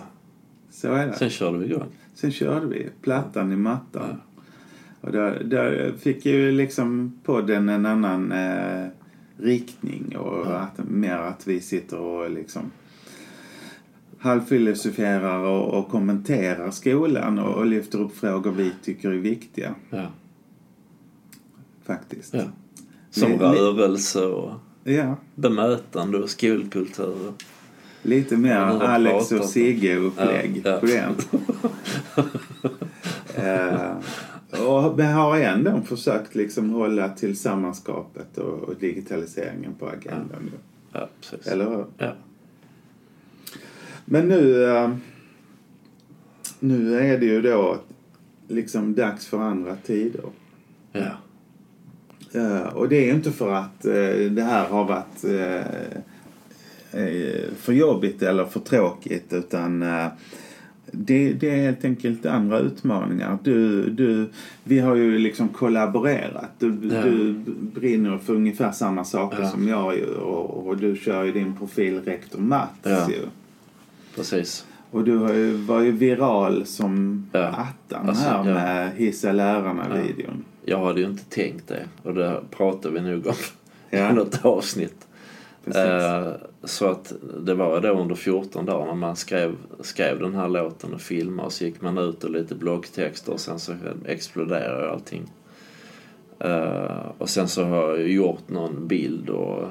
Så 0.71 0.93
är 0.93 1.07
det. 1.07 1.15
Sen 1.15 1.31
körde 1.31 1.59
vi 1.59 1.67
igång. 1.67 1.87
Sen 2.15 2.33
körde 2.33 2.67
vi 2.67 2.89
plattan 3.03 3.53
i 3.53 3.57
mattan. 3.57 4.21
Och 5.03 5.13
där, 5.13 5.45
där 5.45 5.93
fick 6.01 6.27
ju 6.27 6.53
liksom 6.53 7.19
podden 7.25 7.69
en 7.69 7.87
annan 7.87 8.33
eh, 8.33 8.87
riktning 9.37 10.17
och 10.17 10.61
att, 10.63 10.79
mer 10.89 11.17
att 11.17 11.47
vi 11.47 11.61
sitter 11.61 11.99
och 11.99 12.31
liksom 12.31 12.71
halvfilosoferar 14.19 15.39
och, 15.39 15.79
och 15.79 15.89
kommenterar 15.89 16.71
skolan 16.71 17.39
och, 17.39 17.55
och 17.55 17.67
lyfter 17.67 18.01
upp 18.01 18.17
frågor 18.17 18.51
vi 18.53 18.73
tycker 18.83 19.11
är 19.11 19.15
viktiga 19.17 19.75
Ja. 19.91 20.07
faktiskt. 21.85 22.35
Ja. 22.35 22.43
Som 23.11 23.31
Li- 23.33 23.37
rörelse 23.39 24.25
och 24.27 24.53
Ja, 24.85 25.17
bemötande 25.35 26.19
och 26.19 26.31
skolkultur. 26.31 27.33
lite 28.03 28.37
mer 28.37 28.51
Ja, 28.55 28.83
Alex 28.89 29.33
och 29.33 29.45
Sigge-upplägg 29.45 30.63
Ja, 30.65 30.71
ja. 30.71 30.81
på 30.81 30.87
den. 30.87 31.15
eh, 33.47 33.93
och 34.67 35.03
har 35.03 35.39
ändå 35.39 35.81
försökt 35.81 36.35
liksom 36.35 36.71
hålla 36.71 37.09
tillsammanskapet 37.09 38.39
och, 38.39 38.59
och 38.59 38.75
digitaliseringen 38.77 39.75
på 39.75 39.89
agendan. 39.89 40.51
Ja, 40.93 41.09
precis. 41.21 41.47
Eller 41.47 41.65
hur? 41.65 41.85
Ja. 41.99 42.13
Men 44.05 44.29
nu, 44.29 44.65
eh, 44.65 44.95
nu 46.59 46.99
är 46.99 47.19
det 47.19 47.27
ju 47.27 47.43
då 47.43 47.77
liksom 48.49 48.95
dags 48.95 49.27
för 49.27 49.39
andra 49.39 49.77
tider. 49.77 50.25
Ja. 50.93 51.11
Eh, 52.33 52.63
och 52.63 52.89
det 52.89 52.97
är 52.97 53.05
ju 53.05 53.13
inte 53.13 53.33
för 53.33 53.55
att 53.55 53.85
eh, 53.85 54.31
det 54.31 54.43
här 54.43 54.69
har 54.69 54.85
varit 54.85 55.25
för 57.57 57.73
jobbigt 57.73 58.23
eller 58.23 58.45
för 58.45 58.61
tråkigt 58.61 59.33
utan 59.33 59.85
det, 60.91 61.33
det 61.33 61.51
är 61.51 61.57
helt 61.57 61.85
enkelt 61.85 62.27
andra 62.27 62.59
utmaningar. 62.59 63.39
Du, 63.43 63.91
du, 63.91 64.27
vi 64.65 64.79
har 64.79 64.95
ju 64.95 65.19
liksom 65.19 65.49
kollaborerat. 65.49 66.51
Du, 66.59 66.67
Ja. 66.93 67.03
du 67.03 67.33
brinner 67.75 68.19
för 68.19 68.35
ungefär 68.35 68.73
samma 68.73 69.05
saker 69.05 69.43
Ja. 69.43 69.49
som 69.49 69.69
jag 69.69 69.99
gör 69.99 70.19
och, 70.19 70.67
och 70.67 70.77
du 70.77 70.97
kör 70.97 71.25
ju 71.25 71.33
din 71.33 71.57
profil 71.57 72.01
Rektor 72.05 72.39
Mats 72.41 72.71
Ja. 72.83 73.09
ju. 73.11 73.19
Precis. 74.17 74.67
Och 74.91 75.05
du 75.05 75.17
har 75.17 75.33
ju, 75.33 75.53
var 75.53 75.81
ju 75.81 75.93
viral 75.93 76.67
som 76.67 77.27
Ja. 77.33 77.47
attan 77.47 78.09
Alltså, 78.09 78.25
här 78.25 78.45
med 78.45 78.93
Hissa 78.97 79.33
lärarna-videon. 79.33 80.45
Jag 80.65 80.85
hade 80.87 81.01
ju 81.01 81.07
inte 81.07 81.25
tänkt 81.25 81.69
det 81.69 81.85
och 82.03 82.15
det 82.15 82.41
pratade 82.51 82.95
vi 82.95 83.11
nog 83.11 83.27
om 83.27 83.35
i 83.99 84.15
något 84.15 84.45
avsnitt. 84.45 85.07
Eh, 85.67 86.33
så 86.65 86.91
att 86.91 87.13
det 87.41 87.55
var 87.55 87.81
då 87.81 87.89
under 87.89 88.15
14 88.15 88.67
dagar 88.67 88.87
när 88.87 88.95
man 88.95 89.17
skrev, 89.17 89.57
skrev 89.81 90.19
den 90.19 90.35
här 90.35 90.49
låten 90.49 90.95
och 90.95 91.01
filmade 91.01 91.47
och 91.47 91.53
så 91.53 91.65
gick 91.65 91.81
man 91.81 91.99
ut 91.99 92.25
och 92.25 92.31
lite 92.31 92.55
bloggtexter 92.55 93.33
och 93.33 93.41
sen 93.41 93.59
så 93.59 93.73
exploderade 94.05 94.91
allting. 94.91 95.33
Eh, 96.39 97.07
och 97.19 97.29
sen 97.29 97.49
så 97.49 97.65
har 97.65 97.97
jag 97.97 98.09
gjort 98.09 98.49
någon 98.49 98.89
bild 98.89 99.29
och 99.31 99.69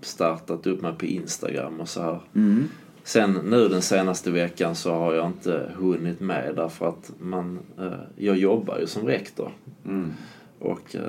startat 0.00 0.66
upp 0.66 0.82
mig 0.82 0.92
på 0.98 1.06
Instagram 1.06 1.80
och 1.80 1.88
så 1.88 2.02
här. 2.02 2.20
Mm. 2.34 2.68
Sen 3.02 3.32
nu 3.32 3.68
den 3.68 3.82
senaste 3.82 4.30
veckan 4.30 4.74
så 4.74 4.94
har 4.94 5.14
jag 5.14 5.26
inte 5.26 5.70
hunnit 5.76 6.20
med 6.20 6.52
därför 6.56 6.88
att 6.88 7.12
man, 7.18 7.58
eh, 7.78 7.92
jag 8.16 8.36
jobbar 8.36 8.78
ju 8.78 8.86
som 8.86 9.06
rektor. 9.06 9.50
Mm. 9.86 10.12
Och 10.58 10.96
eh, 10.96 11.02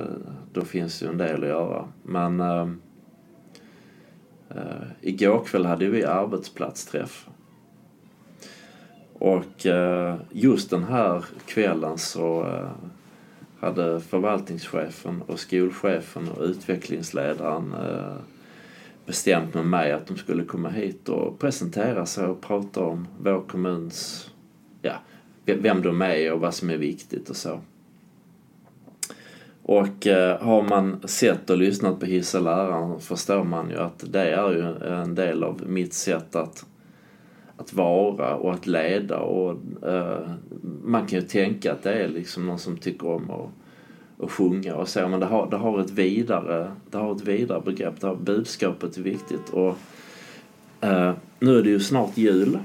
då 0.54 0.62
finns 0.62 1.04
ju 1.04 1.08
en 1.08 1.18
del 1.18 1.44
att 1.44 1.50
göra. 1.50 1.88
Men 2.04 2.42
Uh, 4.56 4.88
igår 5.02 5.44
kväll 5.46 5.66
hade 5.66 5.88
vi 5.88 6.04
arbetsplatsträff. 6.04 7.28
Och 9.14 9.66
uh, 9.66 10.16
just 10.32 10.70
den 10.70 10.84
här 10.84 11.26
kvällen 11.46 11.98
så 11.98 12.44
uh, 12.44 12.70
hade 13.60 14.00
förvaltningschefen 14.00 15.22
och 15.22 15.40
skolchefen 15.40 16.30
och 16.30 16.44
utvecklingsledaren 16.44 17.76
bestämt 19.06 19.54
med 19.54 19.66
mig 19.66 19.92
att 19.92 20.08
de 20.08 20.18
skulle 20.18 20.44
komma 20.44 20.70
hit 20.70 21.10
och 21.10 21.40
presentera 21.40 22.06
sig 22.06 22.26
och 22.26 22.42
prata 22.42 22.84
om 22.84 23.08
vår 23.20 23.42
kommuns, 23.42 24.30
ja, 24.82 24.94
vem 25.46 25.82
de 25.82 26.02
är 26.02 26.34
och 26.34 26.40
vad 26.40 26.54
som 26.54 26.70
är 26.70 26.78
viktigt 26.78 27.30
och 27.30 27.36
så. 27.36 27.60
Och 29.70 30.08
eh, 30.08 30.42
har 30.42 30.62
man 30.62 31.02
sett 31.08 31.50
och 31.50 31.58
lyssnat 31.58 32.00
på 32.00 32.06
Hissa 32.06 32.40
läraren 32.40 33.00
förstår 33.00 33.44
man 33.44 33.70
ju 33.70 33.78
att 33.78 34.04
det 34.14 34.30
är 34.30 34.52
ju 34.52 34.88
en 34.88 35.16
del 35.16 35.44
av 35.44 35.62
mitt 35.68 35.94
sätt 35.94 36.36
att, 36.36 36.66
att 37.58 37.74
vara 37.74 38.36
och 38.36 38.54
att 38.54 38.68
leda. 38.68 39.20
Och 39.20 39.58
eh, 39.88 40.30
man 40.84 41.08
kan 41.08 41.20
ju 41.20 41.26
tänka 41.26 41.72
att 41.72 41.84
det 41.84 41.94
är 41.94 42.08
liksom 42.08 42.48
någon 42.48 42.60
som 42.60 42.78
tycker 42.78 43.08
om 43.08 43.32
att, 43.32 43.50
att 44.24 44.32
sjunga 44.32 44.76
och 44.76 44.88
så 44.88 45.08
men 45.08 45.20
det 45.20 45.26
har, 45.26 45.50
det 45.50 45.58
har 45.58 45.80
ett 45.80 45.92
vidare, 45.92 46.72
det 46.92 46.98
har 46.98 47.16
ett 47.16 47.28
vidare 47.28 47.62
begrepp, 47.62 48.02
det 48.02 48.08
har, 48.08 48.16
budskapet 48.16 48.98
är 48.98 49.02
viktigt. 49.02 49.50
Och 49.50 49.78
eh, 50.82 51.14
nu 51.40 51.58
är 51.58 51.64
det 51.64 51.70
ju 51.70 51.80
snart 51.80 52.18
jul. 52.18 52.60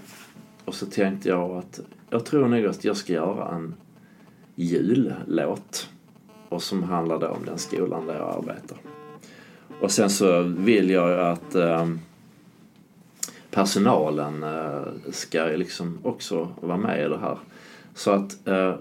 Och 0.64 0.74
så 0.74 0.86
tänkte 0.86 1.28
jag 1.28 1.50
att 1.50 1.80
jag 2.10 2.24
tror 2.24 2.48
nog 2.48 2.66
att 2.66 2.84
jag 2.84 2.96
ska 2.96 3.12
göra 3.12 3.54
en 3.54 3.74
jullåt 4.54 5.88
och 6.54 6.62
som 6.62 6.82
handlar 6.82 7.28
om 7.28 7.44
den 7.44 7.58
skolan 7.58 8.06
där 8.06 8.14
jag 8.14 8.36
arbetar. 8.36 8.78
Och 9.80 9.90
sen 9.90 10.10
så 10.10 10.42
vill 10.42 10.90
jag 10.90 11.20
att 11.20 11.54
eh, 11.54 11.88
personalen 13.50 14.42
eh, 14.42 14.82
ska 15.10 15.44
liksom 15.44 15.98
också 16.02 16.48
vara 16.60 16.76
med 16.76 17.06
i 17.06 17.08
det 17.08 17.18
här. 17.18 17.38
Så 17.94 18.10
att, 18.10 18.48
eh, 18.48 18.74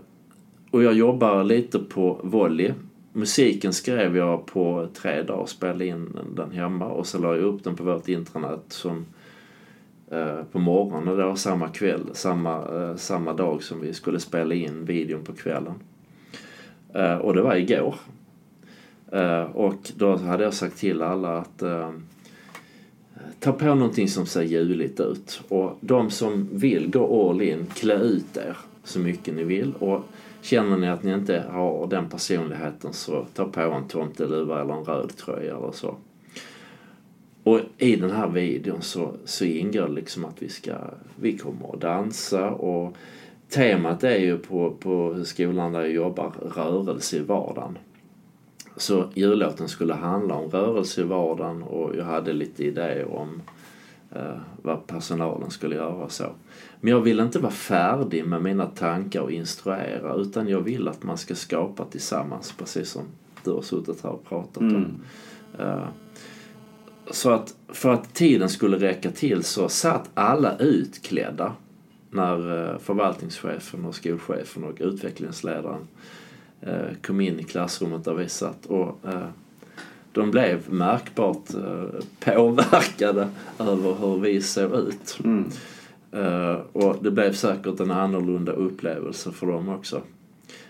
och 0.72 0.84
jag 0.84 0.94
jobbar 0.94 1.44
lite 1.44 1.80
på 1.80 2.20
volley. 2.24 2.74
Musiken 3.14 3.74
skrev 3.74 4.18
jag 4.18 4.46
på 4.46 4.88
tre 4.94 5.22
dagar, 5.22 5.46
spelade 5.46 5.86
in 5.86 6.18
den 6.36 6.52
hemma 6.52 6.86
och 6.86 7.08
så 7.08 7.20
la 7.20 7.36
jag 7.36 7.44
upp 7.44 7.64
den 7.64 7.76
på 7.76 7.84
vårt 7.84 8.08
intranät 8.08 8.64
som 8.68 9.06
eh, 10.12 10.44
på 10.52 10.60
morgonen 10.60 11.18
då, 11.18 11.36
samma 11.36 11.68
kväll, 11.68 12.10
samma, 12.14 12.56
eh, 12.56 12.96
samma 12.96 13.34
dag 13.34 13.64
som 13.64 13.82
vi 13.82 13.94
skulle 13.94 14.20
spela 14.20 14.56
in 14.56 14.86
videon 14.86 15.24
på 15.24 15.34
kvällen. 15.34 15.74
Eh, 16.94 17.16
och 17.16 17.34
det 17.34 17.42
var 17.42 17.56
igår. 17.56 17.96
Eh, 19.12 19.44
och 19.44 19.92
då 19.98 20.16
hade 20.16 20.44
jag 20.44 20.54
sagt 20.54 20.78
till 20.78 21.02
alla 21.02 21.38
att 21.38 21.62
eh, 21.62 21.92
ta 23.40 23.52
på 23.52 23.66
någonting 23.66 24.08
som 24.08 24.26
ser 24.26 24.42
juligt 24.42 25.00
ut. 25.00 25.42
Och 25.48 25.78
de 25.82 26.12
som 26.12 26.50
vill 26.52 26.90
gå 26.92 27.30
all 27.30 27.42
in, 27.42 27.66
klä 27.76 27.96
ut 27.96 28.38
er 28.38 28.58
så 28.84 29.00
mycket 29.00 29.36
ni 29.36 29.44
vill. 29.44 29.74
Och 29.80 30.02
känner 30.42 30.78
ni 30.78 30.90
att 30.90 31.04
ni 31.04 31.14
inte 31.14 31.44
har 31.52 31.88
den 31.88 32.10
personligheten 32.10 32.94
så 32.94 33.26
ta 33.34 33.46
på 33.46 33.62
en 33.62 33.88
tomteluva 33.88 34.62
eller 34.62 34.74
en 34.74 34.84
röd 34.84 35.18
tröja 35.18 35.58
eller 35.58 35.72
så. 35.72 35.96
Och 37.44 37.60
i 37.78 37.96
den 37.96 38.12
här 38.12 38.28
videon 38.28 38.82
så, 38.82 39.14
så 39.26 39.46
ingår 39.46 39.88
liksom 39.88 40.26
att 40.26 40.42
vi 40.42 40.50
ska, 40.50 40.74
vi 41.16 41.38
kommer 41.38 41.74
att 41.74 41.82
dansa 41.82 42.50
och 42.52 42.98
temat 43.50 44.04
är 44.04 44.18
ju 44.18 44.38
på, 44.38 44.72
på 44.80 45.26
skolan 45.26 45.72
där 45.72 45.82
jag 45.82 45.92
jobbar 45.92 46.34
rörelse 46.56 47.18
i 47.18 47.20
vardagen. 47.20 47.78
Så 48.78 49.10
jullåten 49.14 49.70
skulle 49.70 49.94
handla 49.94 50.36
om 50.36 50.50
rörelse 50.50 51.02
i 51.02 51.04
vardagen 51.04 51.64
och 51.64 51.96
jag 51.96 52.06
hade 52.06 52.34
lite 52.34 52.64
idéer 52.64 53.12
om 53.12 53.42
eh, 54.12 54.38
vad 54.62 54.88
personalen 54.88 55.50
skulle 55.50 55.76
göra 55.76 55.94
och 55.94 56.12
så. 56.12 56.26
Men 56.82 56.92
jag 56.92 57.02
vill 57.02 57.20
inte 57.20 57.40
vara 57.40 57.52
färdig 57.52 58.26
med 58.26 58.42
mina 58.42 58.66
tankar 58.66 59.22
och 59.22 59.32
instruera 59.32 60.14
utan 60.16 60.48
jag 60.48 60.62
vill 60.62 60.88
att 60.88 61.04
man 61.04 61.18
ska 61.18 61.36
skapa 61.36 61.86
tillsammans 61.86 62.54
precis 62.58 62.90
som 62.90 63.04
du 63.44 63.52
har 63.52 63.62
suttit 63.62 64.04
här 64.04 64.10
och 64.10 64.26
pratat 64.26 64.58
om. 64.58 64.70
Mm. 64.70 65.02
Eh, 65.60 65.88
så 67.12 67.30
att 67.32 67.56
för 67.68 67.94
att 67.94 68.14
tiden 68.14 68.50
skulle 68.50 68.78
räcka 68.78 69.12
till 69.12 69.44
så 69.44 69.70
satt 69.70 70.10
alla 70.14 70.58
utklädda 70.58 71.54
när 72.14 72.72
eh, 72.72 72.80
förvaltningschefen 72.80 73.86
och 73.86 73.96
skolchefen 73.96 74.64
och 74.64 74.78
utvecklingsledaren 74.80 75.88
eh, 76.62 76.96
kom 77.02 77.22
in 77.22 77.40
i 77.40 77.44
klassrummet 77.44 78.06
där 78.06 78.14
vi 78.14 78.30
satt. 78.30 78.66
Och 78.66 79.00
eh, 79.06 79.28
de 80.12 80.32
blev 80.32 80.74
märkbart 80.74 81.48
påverkade 82.20 83.30
över 83.60 83.94
hur 83.94 84.20
vi 84.20 84.42
såg 84.42 84.72
ut. 84.72 85.20
Mm. 85.24 85.46
Och 86.74 86.98
det 87.02 87.12
blev 87.12 87.34
säkert 87.34 87.80
en 87.80 87.92
annorlunda 87.92 88.52
upplevelse 88.52 89.32
för 89.32 89.48
dem 89.48 89.70
också. 89.70 90.02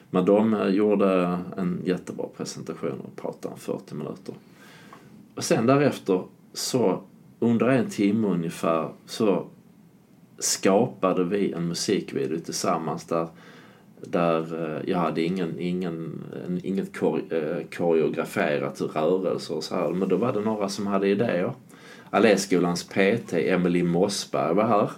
Men 0.10 0.26
de 0.26 0.72
gjorde 0.74 1.40
en 1.58 1.82
jättebra 1.86 2.26
presentation 2.38 3.02
och 3.04 3.16
pratade 3.16 3.56
40 3.58 3.96
minuter. 3.96 4.36
Och 5.36 5.44
sen 5.44 5.66
därefter 5.66 6.24
så 6.54 7.02
under 7.40 7.68
en 7.68 7.90
timme 7.90 8.28
ungefär 8.28 8.90
så 9.06 9.46
skapade 10.40 11.24
vi 11.24 11.52
en 11.52 11.68
musikvideo 11.68 12.40
tillsammans 12.40 13.06
där, 13.06 13.28
där 14.02 14.66
eh, 14.66 14.90
jag 14.90 14.98
hade 14.98 15.22
ingen, 15.22 15.60
ingen, 15.60 16.22
inget 16.64 17.02
eh, 17.02 17.68
koreograferat 17.78 18.82
rörelse 18.82 19.54
och 19.54 19.64
så 19.64 19.76
här. 19.76 19.90
Men 19.90 20.10
då 20.10 20.18
var 20.18 20.34
det 20.34 20.42
några 20.42 20.70
som 20.70 20.88
hade 20.88 21.08
idéer. 21.08 21.54
Alléskolans 22.10 22.84
PT, 22.84 23.34
Emily 23.34 23.84
Mossberg 23.84 24.54
var 24.54 24.64
här. 24.64 24.92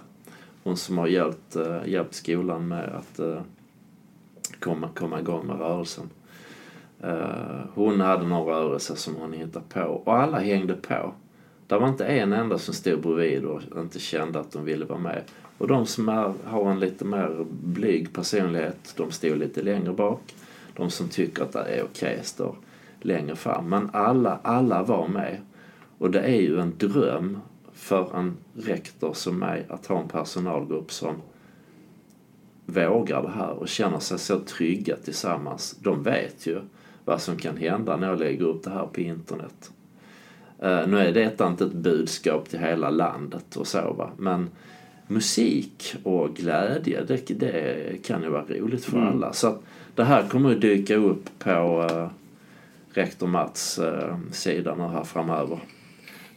Hon 0.64 0.76
som 0.76 0.98
har 0.98 1.06
hjälpt, 1.06 1.56
eh, 1.56 1.80
hjälpt 1.86 2.14
skolan 2.14 2.68
med 2.68 2.84
att 2.84 3.18
eh, 3.18 3.40
komma, 4.60 4.88
komma 4.94 5.20
igång 5.20 5.46
med 5.46 5.58
rörelsen. 5.58 6.10
Eh, 7.02 7.60
hon 7.74 8.00
hade 8.00 8.26
några 8.26 8.54
rörelser 8.54 8.94
som 8.94 9.14
hon 9.14 9.32
hittade 9.32 9.64
på 9.68 9.80
och 9.80 10.16
alla 10.16 10.38
hängde 10.38 10.74
på. 10.74 11.14
Det 11.66 11.78
var 11.78 11.88
inte 11.88 12.06
en 12.06 12.32
enda 12.32 12.58
som 12.58 12.74
stod 12.74 13.00
bredvid 13.00 13.44
och 13.44 13.62
inte 13.76 13.98
kände 13.98 14.40
att 14.40 14.52
de 14.52 14.64
ville 14.64 14.84
vara 14.84 14.98
med. 14.98 15.22
Och 15.58 15.68
de 15.68 15.86
som 15.86 16.08
är, 16.08 16.32
har 16.44 16.70
en 16.70 16.80
lite 16.80 17.04
mer 17.04 17.46
blyg 17.50 18.12
personlighet, 18.12 18.94
de 18.96 19.10
stod 19.10 19.38
lite 19.38 19.62
längre 19.62 19.92
bak. 19.92 20.34
De 20.76 20.90
som 20.90 21.08
tycker 21.08 21.42
att 21.42 21.52
det 21.52 21.60
är 21.60 21.84
okej 21.84 22.20
står 22.22 22.56
längre 23.00 23.36
fram. 23.36 23.68
Men 23.68 23.90
alla, 23.92 24.38
alla 24.42 24.82
var 24.82 25.08
med. 25.08 25.40
Och 25.98 26.10
det 26.10 26.20
är 26.20 26.40
ju 26.40 26.60
en 26.60 26.74
dröm 26.78 27.38
för 27.72 28.16
en 28.16 28.36
rektor 28.54 29.12
som 29.12 29.38
mig 29.38 29.66
att 29.68 29.86
ha 29.86 30.00
en 30.00 30.08
personalgrupp 30.08 30.92
som 30.92 31.14
vågar 32.66 33.22
det 33.22 33.30
här 33.30 33.50
och 33.50 33.68
känner 33.68 33.98
sig 33.98 34.18
så 34.18 34.38
trygga 34.38 34.96
tillsammans. 34.96 35.76
De 35.80 36.02
vet 36.02 36.46
ju 36.46 36.60
vad 37.04 37.20
som 37.20 37.36
kan 37.36 37.56
hända 37.56 37.96
när 37.96 38.08
jag 38.08 38.18
lägger 38.18 38.44
upp 38.44 38.64
det 38.64 38.70
här 38.70 38.86
på 38.86 39.00
internet. 39.00 39.70
Uh, 40.62 40.88
nu 40.88 40.98
är 40.98 41.12
detta 41.12 41.46
inte 41.46 41.64
ett 41.64 41.72
budskap 41.72 42.48
till 42.48 42.58
hela 42.58 42.90
landet 42.90 43.56
och 43.56 43.66
så 43.66 43.92
va, 43.92 44.10
men 44.16 44.50
musik 45.06 45.94
och 46.02 46.34
glädje, 46.36 47.04
det, 47.04 47.28
det 47.28 48.02
kan 48.04 48.22
ju 48.22 48.28
vara 48.28 48.44
roligt 48.48 48.84
för 48.84 48.96
mm. 48.96 49.08
alla. 49.08 49.32
Så 49.32 49.58
det 49.94 50.04
här 50.04 50.28
kommer 50.28 50.52
att 50.52 50.60
dyka 50.60 50.96
upp 50.96 51.38
på 51.38 51.86
uh, 51.92 52.08
rektor 52.90 53.26
Mats 53.26 53.78
uh, 53.78 54.16
sida 54.32 54.74
nu 54.74 54.82
här 54.82 55.04
framöver. 55.04 55.58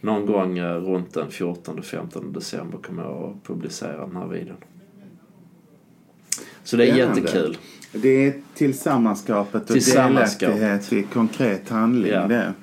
Någon 0.01 0.25
gång 0.25 0.59
uh, 0.59 0.75
runt 0.75 1.13
den 1.13 1.29
14-15 1.29 2.33
december 2.33 2.77
kommer 2.77 3.03
jag 3.03 3.23
att 3.23 3.47
publicera 3.47 4.07
den 4.07 4.15
här 4.15 4.27
videon. 4.27 4.57
Så 6.63 6.77
det 6.77 6.89
är 6.89 6.93
Spännande. 6.93 7.19
jättekul. 7.19 7.57
Det 7.91 8.27
är 8.27 8.33
tillsammanskapet 8.55 9.69
och 9.69 9.77
delaktighet 9.77 10.93
i 10.93 11.03
konkret 11.03 11.69
handling 11.69 12.11
ja. 12.11 12.27
det. 12.27 12.53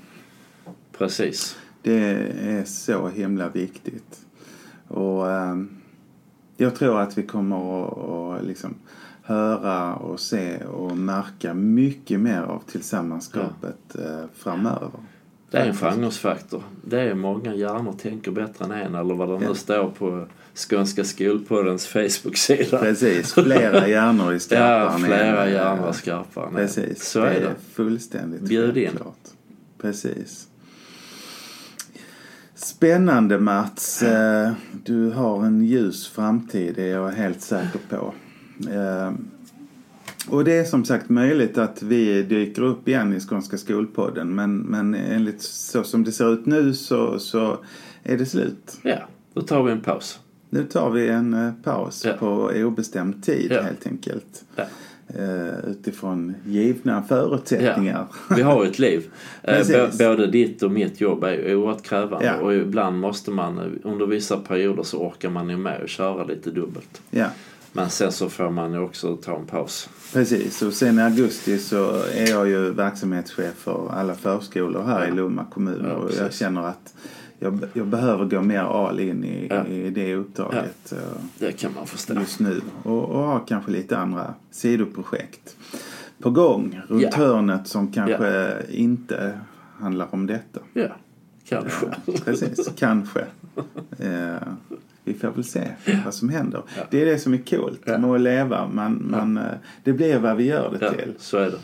Precis. 0.99 1.57
Det 1.83 1.99
är 2.41 2.65
så 2.65 3.09
himla 3.09 3.49
viktigt. 3.49 4.21
Och 4.89 5.27
um, 5.27 5.69
jag 6.57 6.75
tror 6.75 7.01
att 7.01 7.19
vi 7.19 7.23
kommer 7.23 7.87
att, 7.87 8.41
att 8.41 8.47
liksom 8.47 8.75
höra 9.23 9.95
och 9.95 10.21
se 10.21 10.65
och 10.65 10.97
märka 10.97 11.55
mycket 11.55 12.21
mer 12.21 12.43
av 12.43 12.63
tillsammanskapet 12.67 13.79
ja. 13.95 14.01
Eh, 14.01 14.25
framöver. 14.35 14.91
Det 15.51 15.59
är 15.59 15.67
en 15.67 15.75
framgångsfaktor. 15.75 16.63
Det 16.85 17.01
är 17.01 17.15
många 17.15 17.55
hjärnor 17.55 17.93
tänker 17.93 18.31
bättre 18.31 18.65
än 18.65 18.73
en 18.73 18.95
eller 18.95 19.15
vad 19.15 19.29
det 19.29 19.39
nu 19.39 19.45
ja. 19.45 19.55
står 19.55 19.91
på 19.91 20.27
Skånska 20.55 21.05
skolpoddens 21.05 21.87
Facebook-sida. 21.87 22.79
Precis, 22.79 23.35
flera 23.45 23.89
hjärnor 23.89 24.33
i 24.33 24.41
skarpare 24.41 25.01
Ja, 25.01 25.07
flera 25.07 25.51
hjärnor 25.51 25.93
skarpare 25.93 26.51
Precis, 26.55 27.09
Så 27.09 27.21
det 27.21 27.31
är 27.31 27.41
det. 27.41 27.55
fullständigt 27.73 28.41
Bjud 28.41 28.77
in. 28.77 28.99
Precis. 29.79 30.49
Spännande 32.57 33.39
Mats. 33.39 34.03
Eh, 34.03 34.53
du 34.85 35.11
har 35.11 35.45
en 35.45 35.65
ljus 35.65 36.09
framtid, 36.09 36.75
det 36.75 36.83
är 36.83 36.95
jag 36.95 37.09
helt 37.09 37.41
säker 37.41 37.81
på. 37.89 38.15
Eh, 38.71 39.13
och 40.29 40.45
det 40.45 40.59
är 40.59 40.65
som 40.65 40.85
sagt 40.85 41.09
möjligt 41.09 41.59
att 41.59 41.83
vi 41.83 42.23
dyker 42.23 42.63
upp 42.63 42.89
igen 42.89 43.15
i 43.15 43.21
Skånska 43.21 43.59
skolpodden 43.59 44.35
men, 44.35 44.59
men 44.59 44.95
enligt 44.95 45.43
så 45.43 45.85
som 45.85 46.05
det 46.05 46.13
ser 46.13 46.33
ut 46.33 46.47
nu 46.47 46.75
så, 46.75 47.19
så 47.19 47.59
är 48.03 48.19
det 48.19 48.27
slut. 48.27 48.79
Ja, 48.83 49.09
då 49.35 49.43
tar 49.43 49.63
vi 49.63 49.73
en 49.73 49.81
paus. 49.81 50.21
Nu 50.57 50.65
tar 50.65 50.91
vi 50.91 51.09
en 51.09 51.35
eh, 51.35 51.53
paus 51.65 52.05
Ja. 52.05 52.13
på 52.13 52.51
obestämd 52.55 53.23
tid 53.25 53.53
Ja. 53.53 53.63
helt 53.63 53.87
enkelt. 53.87 54.45
Ja. 54.57 54.65
Eh, 55.09 55.71
Utifrån 55.71 56.35
givna 56.45 57.03
förutsättningar. 57.03 58.07
Vi 58.37 58.43
har 58.43 58.65
ju 58.65 58.71
ett 58.71 58.79
liv. 58.79 59.05
Eh, 59.43 59.67
b- 59.69 59.89
Både 59.99 60.27
ditt 60.27 60.63
och 60.63 60.71
mitt 60.71 61.01
jobb 61.01 61.25
är 61.25 61.55
oerhört 61.57 61.83
krävande 61.83 62.39
och 62.41 62.55
ibland 62.55 62.99
måste 63.01 63.31
man, 63.31 63.81
under 63.85 64.07
vissa 64.07 64.37
perioder 64.37 64.83
så 64.83 64.99
orkar 64.99 65.31
man 65.31 65.49
ju 65.51 65.57
med 65.57 65.83
att 65.83 65.89
köra 65.91 66.25
lite 66.25 66.51
dubbelt. 66.51 67.01
Men 67.73 67.91
sen 67.91 68.13
så 68.13 68.29
får 68.29 68.51
man 68.51 68.73
ju 68.73 68.79
också 68.79 69.17
ta 69.17 69.37
en 69.37 69.47
paus. 69.47 69.89
Precis, 70.13 70.63
och 70.63 70.73
sen 70.73 70.99
i 70.99 71.03
augusti 71.03 71.59
så 71.59 71.91
är 72.15 72.31
jag 72.31 72.49
ju 72.49 72.71
verksamhetschef 72.71 73.55
för 73.55 73.91
alla 73.93 74.15
förskolor 74.15 74.83
här 74.83 75.09
i 75.09 75.11
Lomma 75.11 75.45
kommun 75.45 75.87
och 75.87 76.11
jag 76.19 76.33
känner 76.35 76.63
att 76.63 76.95
jag, 77.39 77.61
jag 77.73 77.87
behöver 77.87 78.25
gå 78.25 78.43
mer 78.43 78.61
all 78.89 79.01
in 79.01 79.25
i, 79.25 79.47
Ja. 79.51 79.67
i 79.67 79.91
det 79.91 80.15
uppdraget 80.15 80.93
eh, 80.93 80.99
Det 81.39 81.53
kan 81.53 81.73
man 81.75 81.87
förstå. 81.87 82.15
just 82.15 82.41
nu 82.41 82.61
och, 82.83 83.05
och 83.05 83.23
ha 83.23 83.39
kanske 83.39 83.71
lite 83.71 83.99
andra 83.99 84.35
sidoprojekt 84.51 85.57
på 86.19 86.31
gång 86.31 86.81
runt 86.89 87.03
Ja. 87.03 87.11
hörnet 87.17 87.69
som 87.69 87.93
kanske 87.93 88.57
inte 88.71 89.39
handlar 89.79 90.07
om 90.15 90.27
detta. 90.27 90.61
Ja, 90.73 90.87
kanske. 91.49 91.87
Ja, 92.07 92.13
precis, 92.25 92.71
kanske. 92.77 93.21
Eh, 93.99 94.37
vi 95.05 95.15
får 95.15 95.29
väl 95.31 95.45
se 95.45 95.69
vad 96.05 96.15
som 96.15 96.29
händer. 96.29 96.63
Ja. 96.77 96.83
Det 96.91 97.03
är 97.03 97.07
det 97.07 97.19
som 97.19 97.35
är 97.35 97.39
coolt 97.39 97.81
Ja. 97.85 97.99
med 97.99 98.11
att 98.11 98.21
leva. 98.21 98.69
Man, 98.69 99.07
man, 99.11 99.37
eh, 99.37 99.45
det 99.85 99.93
blir 99.93 100.19
vad 100.19 100.37
vi 100.37 100.45
gör 100.45 100.77
det 100.79 100.85
Ja, 100.87 100.93
till. 100.93 101.15
så 101.19 101.37
är 101.37 101.51
det. 101.51 101.59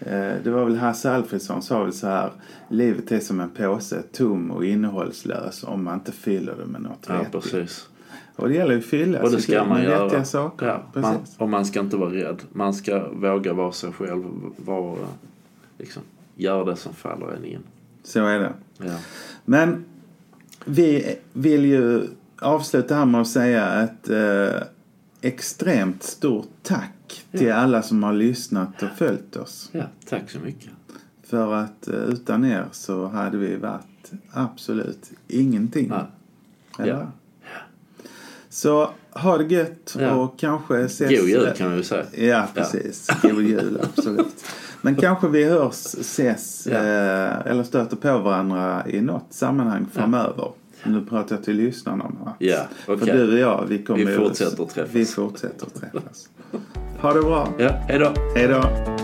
Eh, 0.00 0.32
Det 0.44 0.50
var 0.50 0.64
väl 0.64 0.76
Hasse 0.76 1.10
Alfredson 1.12 1.62
sa 1.62 1.82
väl 1.82 1.92
så 1.92 2.06
här. 2.06 2.30
Livet 2.68 3.12
är 3.12 3.20
som 3.20 3.40
en 3.40 3.50
påse, 3.50 4.02
tom 4.12 4.50
och 4.50 4.64
innehållslös 4.64 5.64
om 5.64 5.84
man 5.84 5.94
inte 5.94 6.12
fyller 6.12 6.54
det 6.58 6.66
med 6.66 6.82
något 6.82 7.06
Ja, 7.08 7.20
precis. 7.32 7.88
Och 8.36 8.48
det 8.48 8.54
gäller 8.54 8.72
ju 8.72 8.78
att 8.78 8.84
fylla 8.84 9.22
Och 9.22 9.30
det 9.30 9.40
ska 9.42 9.64
man 9.64 9.78
med 9.78 9.84
göra. 9.84 10.24
saker. 10.24 10.66
Ja, 10.66 11.00
man, 11.00 11.16
och 11.38 11.48
man 11.48 11.66
ska 11.66 11.80
inte 11.80 11.96
vara 11.96 12.10
rädd. 12.10 12.42
Man 12.52 12.74
ska 12.74 13.08
våga 13.08 13.52
vara 13.52 13.72
sig 13.72 13.92
själv. 13.92 14.24
Vara, 14.56 14.96
liksom, 15.78 16.02
gör 16.34 16.64
det 16.64 16.76
som 16.76 16.94
faller 16.94 17.26
en 17.36 17.44
in. 17.44 17.60
Så 18.02 18.26
är 18.26 18.38
det. 18.38 18.52
Ja. 18.78 18.96
Men 19.44 19.84
vi 20.64 21.16
vill 21.32 21.64
ju 21.64 22.02
avsluta 22.38 22.94
här 22.94 23.04
med 23.04 23.20
att 23.20 23.28
säga 23.28 23.82
ett 23.82 24.10
eh, 24.10 24.62
extremt 25.26 26.02
stort 26.02 26.48
tack 26.62 27.24
till 27.30 27.52
alla 27.52 27.82
som 27.82 28.02
har 28.02 28.12
lyssnat 28.12 28.82
och 28.82 28.88
följt 28.98 29.36
oss. 29.36 29.68
ja, 29.72 29.82
tack 30.08 30.30
så 30.30 30.38
mycket. 30.38 30.70
För 31.22 31.54
att 31.54 31.88
eh, 31.88 31.94
utan 31.94 32.44
er 32.44 32.64
så 32.72 33.06
hade 33.06 33.36
vi 33.38 33.56
varit 33.56 34.10
absolut 34.32 35.10
ingenting. 35.28 35.88
Ja. 35.88 36.06
Eller? 36.82 36.92
Ja. 36.92 37.06
Så 38.48 38.90
ha 39.10 39.38
det 39.38 39.54
gött 39.54 39.96
Ja. 40.00 40.14
och 40.14 40.38
kanske 40.38 40.78
ses... 40.80 41.10
God 41.20 41.28
jul 41.28 41.52
kan 41.56 41.68
vi 41.70 41.74
väl 41.74 41.84
säga. 41.84 42.04
Ja, 42.16 42.46
precis. 42.54 43.08
God 43.22 43.42
jul, 43.42 43.80
absolut. 43.82 44.44
Men 44.82 44.96
kanske 44.96 45.28
vi 45.28 45.44
hörs, 45.44 45.94
ses 45.94 46.66
Ja. 46.70 46.76
eh, 46.76 47.46
eller 47.46 47.62
stöter 47.64 47.96
på 47.96 48.18
varandra 48.18 48.88
i 48.88 49.00
något 49.00 49.26
sammanhang 49.30 49.86
framöver. 49.92 50.52
Nu 50.88 51.04
pratar 51.04 51.36
jag 51.36 51.44
till 51.44 51.56
lyssnarna 51.56 52.04
här. 52.24 52.32
Ja, 52.38 52.60
okej. 52.86 53.06
För 53.06 53.16
du 53.16 53.32
och 53.32 53.38
jag, 53.38 53.64
vi 53.68 53.82
kommer 53.82 54.04
Vi 54.04 54.16
fortsätter 54.16 54.62
att 54.62 54.70
träffas. 54.70 54.94
Vi 54.94 55.04
fortsätter 55.04 55.66
att 55.66 55.74
träffas. 55.74 56.28
Ha 57.00 57.12
det 57.12 57.20
bra. 57.20 57.48
Ja, 57.58 57.68
hej 57.68 57.98
då. 57.98 58.12
Hej 58.34 58.48
då. 58.48 58.95